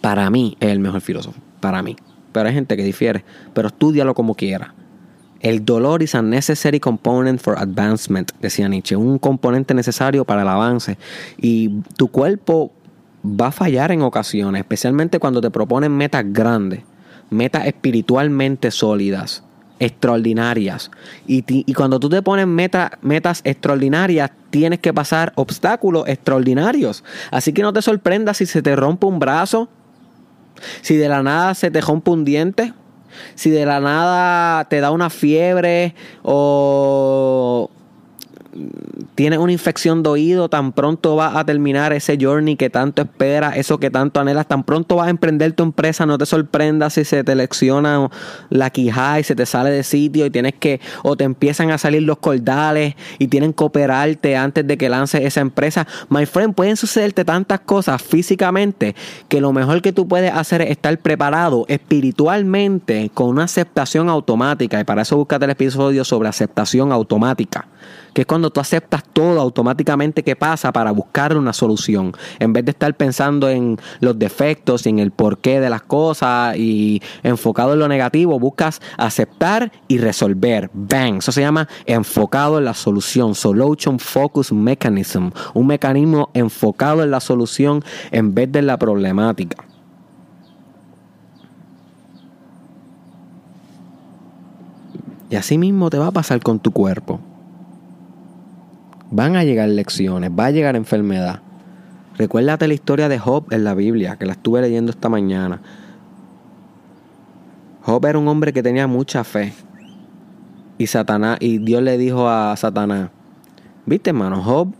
para 0.00 0.28
mí 0.30 0.56
es 0.58 0.70
el 0.70 0.80
mejor 0.80 1.02
filósofo. 1.02 1.38
Para 1.60 1.82
mí. 1.82 1.96
Pero 2.32 2.48
hay 2.48 2.54
gente 2.54 2.76
que 2.76 2.82
difiere. 2.82 3.24
Pero 3.52 3.68
estudialo 3.68 4.14
como 4.14 4.34
quiera. 4.34 4.74
El 5.40 5.64
dolor 5.64 6.02
is 6.02 6.14
a 6.14 6.22
necessary 6.22 6.80
component 6.80 7.40
for 7.40 7.58
advancement, 7.58 8.30
decía 8.40 8.68
Nietzsche. 8.68 8.94
Un 8.94 9.18
componente 9.18 9.72
necesario 9.74 10.24
para 10.24 10.42
el 10.42 10.48
avance. 10.48 10.98
Y 11.38 11.80
tu 11.96 12.08
cuerpo 12.08 12.72
va 13.24 13.48
a 13.48 13.52
fallar 13.52 13.90
en 13.92 14.02
ocasiones, 14.02 14.60
especialmente 14.60 15.18
cuando 15.18 15.40
te 15.40 15.50
proponen 15.50 15.96
metas 15.96 16.24
grandes, 16.26 16.80
metas 17.30 17.66
espiritualmente 17.66 18.70
sólidas 18.70 19.42
extraordinarias. 19.78 20.90
Y, 21.26 21.72
cuando 21.72 21.98
tú 21.98 22.08
te 22.10 22.20
pones 22.22 22.46
metas 22.46 23.40
extraordinarias, 23.44 24.30
tienes 24.50 24.78
que 24.78 24.92
pasar 24.92 25.32
obstáculos 25.36 26.06
extraordinarios. 26.06 27.02
Así 27.30 27.52
que 27.52 27.62
no 27.62 27.72
te 27.72 27.80
sorprendas 27.80 28.36
si 28.36 28.46
se 28.46 28.62
te 28.62 28.76
rompe 28.76 29.06
un 29.06 29.18
brazo, 29.18 29.68
si 30.82 30.96
de 30.96 31.08
la 31.08 31.22
nada 31.22 31.54
se 31.54 31.70
te 31.70 31.80
rompe 31.80 32.10
un 32.10 32.26
diente, 32.26 32.74
si 33.34 33.50
de 33.50 33.66
la 33.66 33.80
nada 33.80 34.64
te 34.68 34.80
da 34.80 34.90
una 34.90 35.10
fiebre 35.10 35.94
o 36.22 37.70
tienes 39.14 39.38
una 39.38 39.52
infección 39.52 40.02
de 40.02 40.10
oído, 40.10 40.48
tan 40.48 40.72
pronto 40.72 41.14
vas 41.16 41.36
a 41.36 41.44
terminar 41.44 41.92
ese 41.92 42.18
journey 42.20 42.56
que 42.56 42.70
tanto 42.70 43.02
esperas, 43.02 43.56
eso 43.56 43.78
que 43.78 43.90
tanto 43.90 44.20
anhelas, 44.20 44.46
tan 44.46 44.64
pronto 44.64 44.96
vas 44.96 45.06
a 45.06 45.10
emprender 45.10 45.52
tu 45.52 45.62
empresa, 45.62 46.06
no 46.06 46.18
te 46.18 46.26
sorprendas 46.26 46.94
si 46.94 47.04
se 47.04 47.22
te 47.22 47.34
lecciona 47.34 48.10
la 48.48 48.70
quijada 48.70 49.20
y 49.20 49.24
se 49.24 49.36
te 49.36 49.46
sale 49.46 49.70
de 49.70 49.84
sitio 49.84 50.26
y 50.26 50.30
tienes 50.30 50.54
que, 50.54 50.80
o 51.02 51.16
te 51.16 51.24
empiezan 51.24 51.70
a 51.70 51.78
salir 51.78 52.02
los 52.02 52.18
cordales 52.18 52.94
y 53.18 53.28
tienen 53.28 53.52
que 53.52 53.64
operarte 53.64 54.36
antes 54.36 54.66
de 54.66 54.76
que 54.76 54.88
lances 54.88 55.22
esa 55.22 55.40
empresa. 55.40 55.86
My 56.08 56.26
friend, 56.26 56.54
pueden 56.54 56.76
sucederte 56.76 57.24
tantas 57.24 57.60
cosas 57.60 58.02
físicamente 58.02 58.96
que 59.28 59.40
lo 59.40 59.52
mejor 59.52 59.80
que 59.82 59.92
tú 59.92 60.08
puedes 60.08 60.32
hacer 60.32 60.62
es 60.62 60.70
estar 60.70 60.96
preparado 60.98 61.64
espiritualmente 61.68 63.10
con 63.14 63.28
una 63.28 63.44
aceptación 63.44 64.08
automática 64.08 64.80
y 64.80 64.84
para 64.84 65.02
eso 65.02 65.16
búscate 65.16 65.44
el 65.44 65.52
episodio 65.52 66.04
sobre 66.04 66.28
aceptación 66.28 66.90
automática 66.90 67.68
que 68.12 68.22
es 68.22 68.26
cuando 68.26 68.39
tú 68.48 68.60
aceptas 68.60 69.04
todo 69.12 69.38
automáticamente 69.38 70.22
que 70.22 70.36
pasa 70.36 70.72
para 70.72 70.90
buscar 70.92 71.36
una 71.36 71.52
solución. 71.52 72.12
En 72.38 72.54
vez 72.54 72.64
de 72.64 72.70
estar 72.70 72.94
pensando 72.94 73.50
en 73.50 73.78
los 74.00 74.18
defectos 74.18 74.86
y 74.86 74.88
en 74.88 74.98
el 75.00 75.10
porqué 75.10 75.60
de 75.60 75.68
las 75.68 75.82
cosas 75.82 76.56
y 76.56 77.02
enfocado 77.22 77.74
en 77.74 77.80
lo 77.80 77.88
negativo, 77.88 78.38
buscas 78.38 78.80
aceptar 78.96 79.70
y 79.88 79.98
resolver. 79.98 80.70
Bang, 80.72 81.18
eso 81.18 81.32
se 81.32 81.42
llama 81.42 81.68
enfocado 81.84 82.56
en 82.56 82.64
la 82.64 82.74
solución, 82.74 83.34
solution 83.34 83.98
focus 83.98 84.52
mechanism, 84.52 85.28
un 85.52 85.66
mecanismo 85.66 86.30
enfocado 86.32 87.02
en 87.02 87.10
la 87.10 87.20
solución 87.20 87.84
en 88.10 88.34
vez 88.34 88.50
de 88.50 88.62
la 88.62 88.78
problemática. 88.78 89.64
Y 95.30 95.36
así 95.36 95.58
mismo 95.58 95.90
te 95.90 95.98
va 95.98 96.08
a 96.08 96.10
pasar 96.10 96.42
con 96.42 96.58
tu 96.58 96.72
cuerpo. 96.72 97.20
Van 99.10 99.36
a 99.36 99.44
llegar 99.44 99.68
lecciones, 99.68 100.30
va 100.30 100.46
a 100.46 100.50
llegar 100.50 100.76
enfermedad. 100.76 101.40
Recuérdate 102.16 102.68
la 102.68 102.74
historia 102.74 103.08
de 103.08 103.18
Job 103.18 103.46
en 103.50 103.64
la 103.64 103.74
Biblia, 103.74 104.16
que 104.16 104.26
la 104.26 104.32
estuve 104.32 104.60
leyendo 104.60 104.90
esta 104.90 105.08
mañana. 105.08 105.60
Job 107.82 108.04
era 108.06 108.18
un 108.18 108.28
hombre 108.28 108.52
que 108.52 108.62
tenía 108.62 108.86
mucha 108.86 109.24
fe. 109.24 109.52
Y 110.78 110.86
Satanás, 110.86 111.38
y 111.40 111.58
Dios 111.58 111.82
le 111.82 111.98
dijo 111.98 112.28
a 112.28 112.56
Satanás, 112.56 113.10
viste 113.84 114.10
hermano, 114.10 114.42
Job 114.42 114.72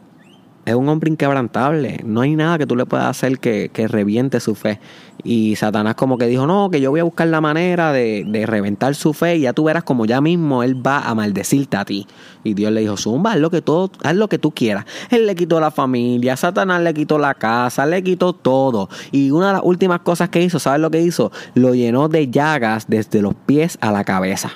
es 0.71 0.77
un 0.77 0.89
hombre 0.89 1.11
inquebrantable. 1.11 2.01
No 2.05 2.21
hay 2.21 2.35
nada 2.37 2.59
que 2.59 2.67
tú 2.67 2.77
le 2.77 2.87
puedas 2.87 3.07
hacer 3.07 3.39
que, 3.39 3.71
reviente 3.89 4.41
su 4.41 4.55
fe. 4.55 4.81
Y 5.23 5.57
Satanás 5.57 5.97
como 5.97 6.17
que 6.17 6.27
dijo, 6.27 6.47
no, 6.47 6.71
que 6.71 6.81
yo 6.81 6.91
voy 6.91 7.01
a 7.01 7.05
buscar 7.05 7.29
la 7.29 7.41
manera 7.41 7.93
de, 7.93 8.45
reventar 8.47 8.95
su 8.95 9.13
fe 9.13 9.37
y 9.37 9.41
ya 9.43 9.53
tú 9.53 9.65
verás 9.65 9.85
como 9.85 10.07
ya 10.07 10.21
mismo 10.21 10.63
él 10.63 10.85
va 10.85 11.01
a 11.01 11.15
maldecirte 11.15 11.77
a 11.77 11.85
ti. 11.85 12.07
Y 12.43 12.55
Dios 12.55 12.73
le 12.73 12.81
dijo, 12.81 12.97
Zumba, 12.97 13.33
haz 13.33 13.39
lo 13.39 13.51
que, 13.51 13.61
todo, 13.61 13.91
haz 14.03 14.15
lo 14.15 14.29
que 14.29 14.39
tú 14.39 14.53
quieras. 14.53 14.87
Él 15.11 15.27
le 15.27 15.35
quitó 15.35 15.61
la 15.61 15.71
familia, 15.71 16.37
Satanás 16.37 16.81
le 16.83 16.95
quitó 16.95 17.19
la 17.19 17.35
casa, 17.35 17.85
le 17.85 18.03
quitó 18.03 18.33
todo. 18.33 18.89
Y 19.13 19.31
una 19.31 19.49
de 19.49 19.53
las 19.55 19.63
últimas 19.63 20.01
cosas 20.01 20.31
que 20.31 20.43
hizo, 20.43 20.59
¿sabes 20.59 20.81
lo 20.81 20.91
que 20.91 21.03
hizo? 21.03 21.31
Lo 21.55 21.75
llenó 21.75 22.09
de 22.09 22.31
llagas 22.31 22.87
desde 22.89 23.21
los 23.21 23.35
pies 23.35 23.77
a 23.83 23.93
la 23.93 24.05
cabeza. 24.05 24.53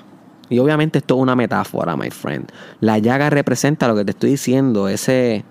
Y 0.48 0.58
obviamente 0.58 0.98
esto 0.98 1.16
es 1.16 1.20
una 1.20 1.36
metáfora, 1.36 1.96
my 1.96 2.10
friend. 2.10 2.50
La 2.80 2.98
llaga 2.98 3.30
representa 3.30 3.88
lo 3.88 3.96
que 3.96 4.04
te 4.04 4.10
estoy 4.10 4.30
diciendo, 4.30 4.88
ese 4.88 5.44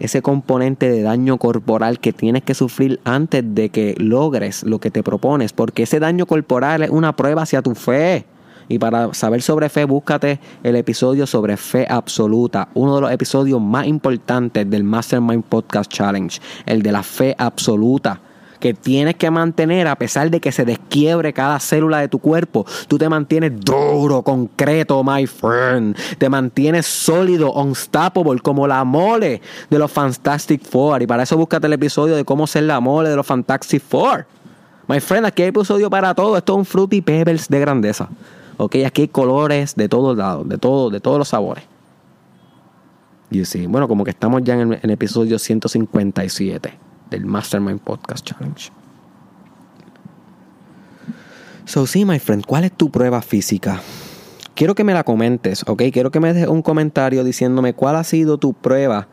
ese 0.00 0.22
componente 0.22 0.90
de 0.90 1.02
daño 1.02 1.38
corporal 1.38 2.00
que 2.00 2.12
tienes 2.12 2.42
que 2.42 2.54
sufrir 2.54 2.98
antes 3.04 3.44
de 3.54 3.68
que 3.68 3.94
logres 3.98 4.64
lo 4.64 4.80
que 4.80 4.90
te 4.90 5.02
propones, 5.02 5.52
porque 5.52 5.84
ese 5.84 6.00
daño 6.00 6.26
corporal 6.26 6.82
es 6.82 6.90
una 6.90 7.14
prueba 7.14 7.42
hacia 7.42 7.62
tu 7.62 7.74
fe. 7.74 8.24
Y 8.68 8.78
para 8.78 9.12
saber 9.14 9.42
sobre 9.42 9.68
fe, 9.68 9.84
búscate 9.84 10.38
el 10.62 10.76
episodio 10.76 11.26
sobre 11.26 11.56
fe 11.56 11.86
absoluta, 11.88 12.68
uno 12.74 12.94
de 12.96 13.00
los 13.02 13.12
episodios 13.12 13.60
más 13.60 13.86
importantes 13.86 14.68
del 14.68 14.84
Mastermind 14.84 15.44
Podcast 15.44 15.92
Challenge, 15.92 16.40
el 16.66 16.82
de 16.82 16.92
la 16.92 17.02
fe 17.02 17.34
absoluta 17.36 18.20
que 18.60 18.74
tienes 18.74 19.16
que 19.16 19.30
mantener 19.30 19.88
a 19.88 19.96
pesar 19.96 20.30
de 20.30 20.40
que 20.40 20.52
se 20.52 20.64
desquiebre 20.64 21.32
cada 21.32 21.58
célula 21.58 21.98
de 21.98 22.08
tu 22.08 22.18
cuerpo. 22.18 22.66
Tú 22.86 22.98
te 22.98 23.08
mantienes 23.08 23.58
duro, 23.58 24.22
concreto, 24.22 25.02
my 25.02 25.26
friend. 25.26 25.96
Te 26.18 26.28
mantienes 26.28 26.86
sólido, 26.86 27.52
unstoppable, 27.52 28.38
como 28.40 28.66
la 28.68 28.84
mole 28.84 29.40
de 29.68 29.78
los 29.78 29.90
Fantastic 29.90 30.62
Four. 30.62 31.02
Y 31.02 31.06
para 31.06 31.24
eso 31.24 31.36
búscate 31.36 31.66
el 31.66 31.72
episodio 31.72 32.14
de 32.14 32.24
cómo 32.24 32.46
ser 32.46 32.64
la 32.64 32.78
mole 32.78 33.08
de 33.08 33.16
los 33.16 33.26
Fantastic 33.26 33.82
Four. 33.82 34.26
My 34.86 35.00
friend, 35.00 35.26
aquí 35.26 35.42
hay 35.42 35.48
episodio 35.48 35.88
para 35.88 36.14
todo. 36.14 36.36
Esto 36.36 36.52
es 36.52 36.58
un 36.58 36.64
Fruity 36.64 37.00
Pebbles 37.00 37.48
de 37.48 37.60
grandeza. 37.60 38.08
Ok, 38.58 38.76
aquí 38.84 39.02
hay 39.02 39.08
colores 39.08 39.74
de 39.74 39.88
todos 39.88 40.16
lados, 40.16 40.48
de, 40.48 40.58
todo, 40.58 40.90
de 40.90 41.00
todos 41.00 41.18
los 41.18 41.28
sabores. 41.28 41.64
You 43.30 43.44
see. 43.44 43.66
Bueno, 43.66 43.88
como 43.88 44.04
que 44.04 44.10
estamos 44.10 44.42
ya 44.44 44.60
en 44.60 44.78
el 44.82 44.90
episodio 44.90 45.38
157 45.38 46.89
del 47.10 47.26
Mastermind 47.26 47.80
Podcast 47.80 48.24
Challenge. 48.24 48.70
So, 51.64 51.86
sí, 51.86 52.04
my 52.04 52.18
friend, 52.18 52.44
¿cuál 52.46 52.64
es 52.64 52.72
tu 52.72 52.90
prueba 52.90 53.22
física? 53.22 53.80
Quiero 54.54 54.74
que 54.74 54.84
me 54.84 54.92
la 54.92 55.04
comentes, 55.04 55.62
¿ok? 55.66 55.84
Quiero 55.92 56.10
que 56.10 56.20
me 56.20 56.32
dejes 56.32 56.48
un 56.48 56.62
comentario 56.62 57.24
diciéndome 57.24 57.74
cuál 57.74 57.96
ha 57.96 58.04
sido 58.04 58.38
tu 58.38 58.52
prueba 58.52 59.08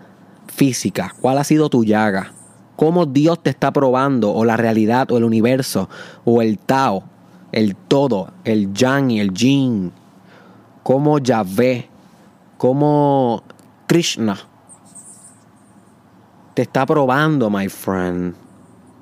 física, 0.48 1.14
cuál 1.22 1.38
ha 1.38 1.44
sido 1.44 1.70
tu 1.70 1.86
llaga, 1.86 2.34
cómo 2.76 3.06
Dios 3.06 3.42
te 3.44 3.50
está 3.50 3.72
probando, 3.72 4.34
o 4.34 4.44
la 4.44 4.58
realidad, 4.58 5.12
o 5.12 5.18
el 5.18 5.24
universo, 5.24 5.90
o 6.26 6.42
el 6.42 6.58
Tao, 6.58 7.04
el 7.52 7.76
todo, 7.76 8.34
el 8.44 8.74
Yang 8.74 9.12
y 9.12 9.20
el 9.20 9.32
Jin, 9.32 9.92
cómo 10.84 11.20
Yahvé, 11.20 11.90
cómo 12.58 13.44
Krishna 13.88 14.38
te 16.58 16.64
está 16.64 16.88
probando, 16.88 17.52
my 17.52 17.70
friend. 17.70 18.34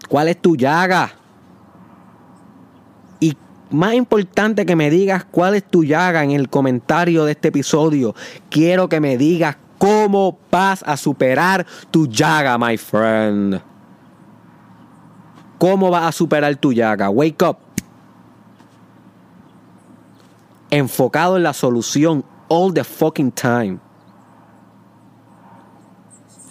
¿Cuál 0.10 0.28
es 0.28 0.42
tu 0.42 0.58
llaga? 0.58 1.14
Y 3.22 3.38
más 3.70 3.94
importante 3.94 4.66
que 4.66 4.76
me 4.76 4.90
digas 4.90 5.24
cuál 5.24 5.56
es 5.56 5.64
tu 5.64 5.86
llaga 5.86 6.22
en 6.26 6.32
el 6.32 6.50
comentario 6.50 7.24
de 7.24 7.32
este 7.32 7.48
episodio. 7.48 8.14
Quiero 8.50 8.90
que 8.90 9.00
me 9.00 9.18
digas 9.18 9.56
cómo 9.78 10.38
vas 10.52 10.84
a 10.86 10.98
superar 10.98 11.66
tu 11.92 12.08
llaga, 12.08 12.58
my 12.58 12.76
friend. 12.76 13.62
¿Cómo 15.58 15.90
vas 15.90 16.08
a 16.08 16.12
superar 16.12 16.58
tu 16.58 16.74
llaga? 16.74 17.10
Wake 17.10 17.42
up. 17.42 17.58
Enfocado 20.72 21.38
en 21.38 21.44
la 21.44 21.54
solución 21.54 22.26
all 22.50 22.74
the 22.74 22.84
fucking 22.84 23.32
time. 23.32 23.80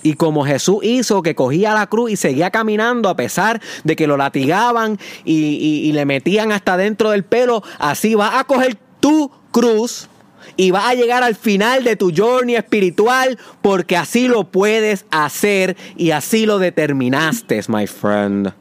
Y 0.05 0.14
como 0.14 0.45
Jesús 0.45 0.85
hizo 0.85 1.23
que 1.23 1.35
cogía 1.35 1.73
la 1.73 1.87
cruz 1.87 2.11
y 2.11 2.17
seguía 2.17 2.51
caminando 2.51 3.09
a 3.09 3.17
pesar 3.17 3.62
de 3.85 3.97
que 3.97 4.07
lo 4.07 4.19
latigaban 4.19 4.99
y, 5.25 5.90
le 5.93 6.05
metían 6.05 6.53
hasta 6.53 6.77
dentro 6.77 7.11
del 7.11 7.25
pelo, 7.25 7.62
así 7.79 8.14
va 8.14 8.38
a 8.38 8.45
coger 8.45 8.77
tu 9.01 9.31
cruz 9.51 10.11
y 10.59 10.73
va 10.73 10.90
a 10.90 10.95
llegar 10.95 11.23
al 11.23 11.35
final 11.35 11.85
de 11.85 11.97
tu 11.97 12.12
journey 12.14 12.55
espiritual 12.55 13.38
porque 13.62 13.97
así 13.97 14.29
lo 14.29 14.45
puedes 14.45 15.07
hacer 15.11 15.75
y 15.97 16.11
así 16.11 16.45
lo 16.45 16.59
determinaste, 16.59 17.62
my 17.69 17.87
friend. 17.87 18.53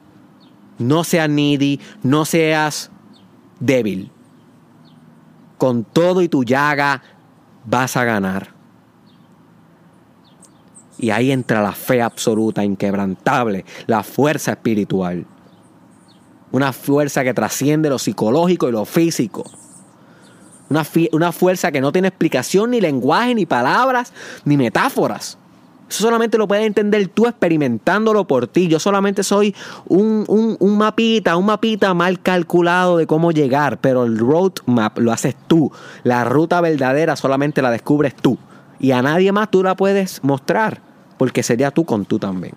No 0.78 1.04
seas 1.04 1.30
needy, 1.30 1.82
no 2.04 2.24
seas 2.24 2.90
débil. 3.60 4.12
Con 5.58 5.84
todo 5.84 6.22
y 6.22 6.30
tu 6.30 6.46
llaga 6.46 7.04
vas 7.66 7.98
a 7.98 8.06
ganar. 8.06 8.53
Y 11.04 11.12
ahí 11.12 11.34
entra 11.34 11.62
la 11.62 11.74
fe 11.74 12.02
absoluta, 12.02 12.64
inquebrantable, 12.64 13.66
la 13.88 14.04
fuerza 14.04 14.52
espiritual. 14.52 15.26
Una 16.54 16.72
fuerza 16.72 17.26
que 17.26 17.34
trasciende 17.34 17.90
lo 17.90 18.00
psicológico 18.00 18.70
y 18.70 18.72
lo 18.72 18.86
físico. 18.86 19.44
Una, 20.70 21.34
fuerza 21.34 21.74
que 21.74 21.82
no 21.82 21.92
tiene 21.92 22.08
explicación, 22.08 22.72
ni 22.72 22.80
lenguaje, 22.80 23.36
ni 23.36 23.46
palabras, 23.46 24.14
ni 24.46 24.56
metáforas. 24.56 25.38
Eso 25.90 26.04
solamente 26.04 26.38
lo 26.38 26.48
puedes 26.48 26.66
entender 26.66 27.06
tú 27.10 27.28
experimentándolo 27.28 28.26
por 28.26 28.48
ti. 28.48 28.70
Yo 28.70 28.80
solamente 28.80 29.24
soy 29.24 29.54
un, 29.90 30.24
un, 30.30 30.56
un, 30.58 30.78
mapita, 30.78 31.36
un 31.36 31.48
mapita 31.48 31.94
mal 31.94 32.22
calculado 32.22 32.96
de 32.96 33.08
cómo 33.08 33.34
llegar, 33.34 33.82
pero 33.82 34.06
el 34.06 34.18
roadmap 34.18 34.98
lo 35.00 35.12
haces 35.12 35.36
tú. 35.48 35.70
La 36.04 36.24
ruta 36.24 36.62
verdadera 36.62 37.18
solamente 37.18 37.62
la 37.62 37.72
descubres 37.72 38.16
tú 38.16 38.38
y 38.84 38.92
a 38.92 39.02
nadie 39.02 39.32
más 39.32 39.50
tú 39.50 39.64
la 39.64 39.76
puedes 39.76 40.22
mostrar, 40.26 40.82
porque 41.18 41.44
sería 41.44 41.72
tú 41.72 41.86
con 41.86 42.06
tú 42.06 42.20
también. 42.20 42.54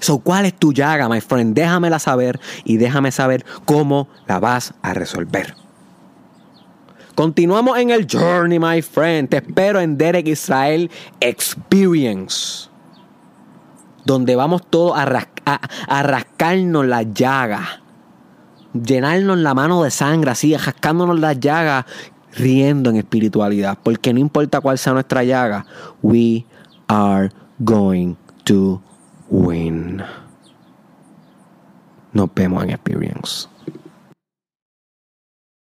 So, 0.00 0.18
¿cuál 0.18 0.46
es 0.46 0.54
tu 0.54 0.72
llaga, 0.72 1.08
my 1.08 1.20
friend? 1.20 1.54
Déjamela 1.54 1.98
saber 1.98 2.38
y 2.64 2.76
déjame 2.76 3.10
saber 3.10 3.44
cómo 3.64 4.08
la 4.26 4.38
vas 4.38 4.74
a 4.82 4.94
resolver. 4.94 5.54
Continuamos 7.14 7.78
en 7.78 7.90
el 7.90 8.06
journey, 8.08 8.60
my 8.60 8.80
friend. 8.80 9.28
Te 9.28 9.38
espero 9.38 9.80
en 9.80 9.98
Derek 9.98 10.28
Israel 10.28 10.88
Experience. 11.18 12.68
Donde 14.04 14.36
vamos 14.36 14.62
todos 14.70 14.96
a, 14.96 15.28
a 15.88 16.02
rascarnos 16.04 16.86
la 16.86 17.02
llaga. 17.02 17.82
Llenarnos 18.72 19.38
la 19.38 19.52
mano 19.54 19.82
de 19.82 19.90
sangre, 19.90 20.30
así, 20.30 20.56
rascándonos 20.56 21.18
la 21.18 21.32
llaga 21.32 21.86
riendo 22.34 22.90
en 22.90 22.96
espiritualidad, 22.96 23.78
porque 23.82 24.12
no 24.12 24.20
importa 24.20 24.60
cuál 24.60 24.78
sea 24.78 24.92
nuestra 24.92 25.24
llaga, 25.24 25.66
we 26.02 26.44
are 26.88 27.30
going 27.58 28.14
to 28.44 28.80
win. 29.30 30.02
Nos 32.12 32.28
vemos 32.34 32.64
en 32.64 32.70
Experience. 32.70 33.48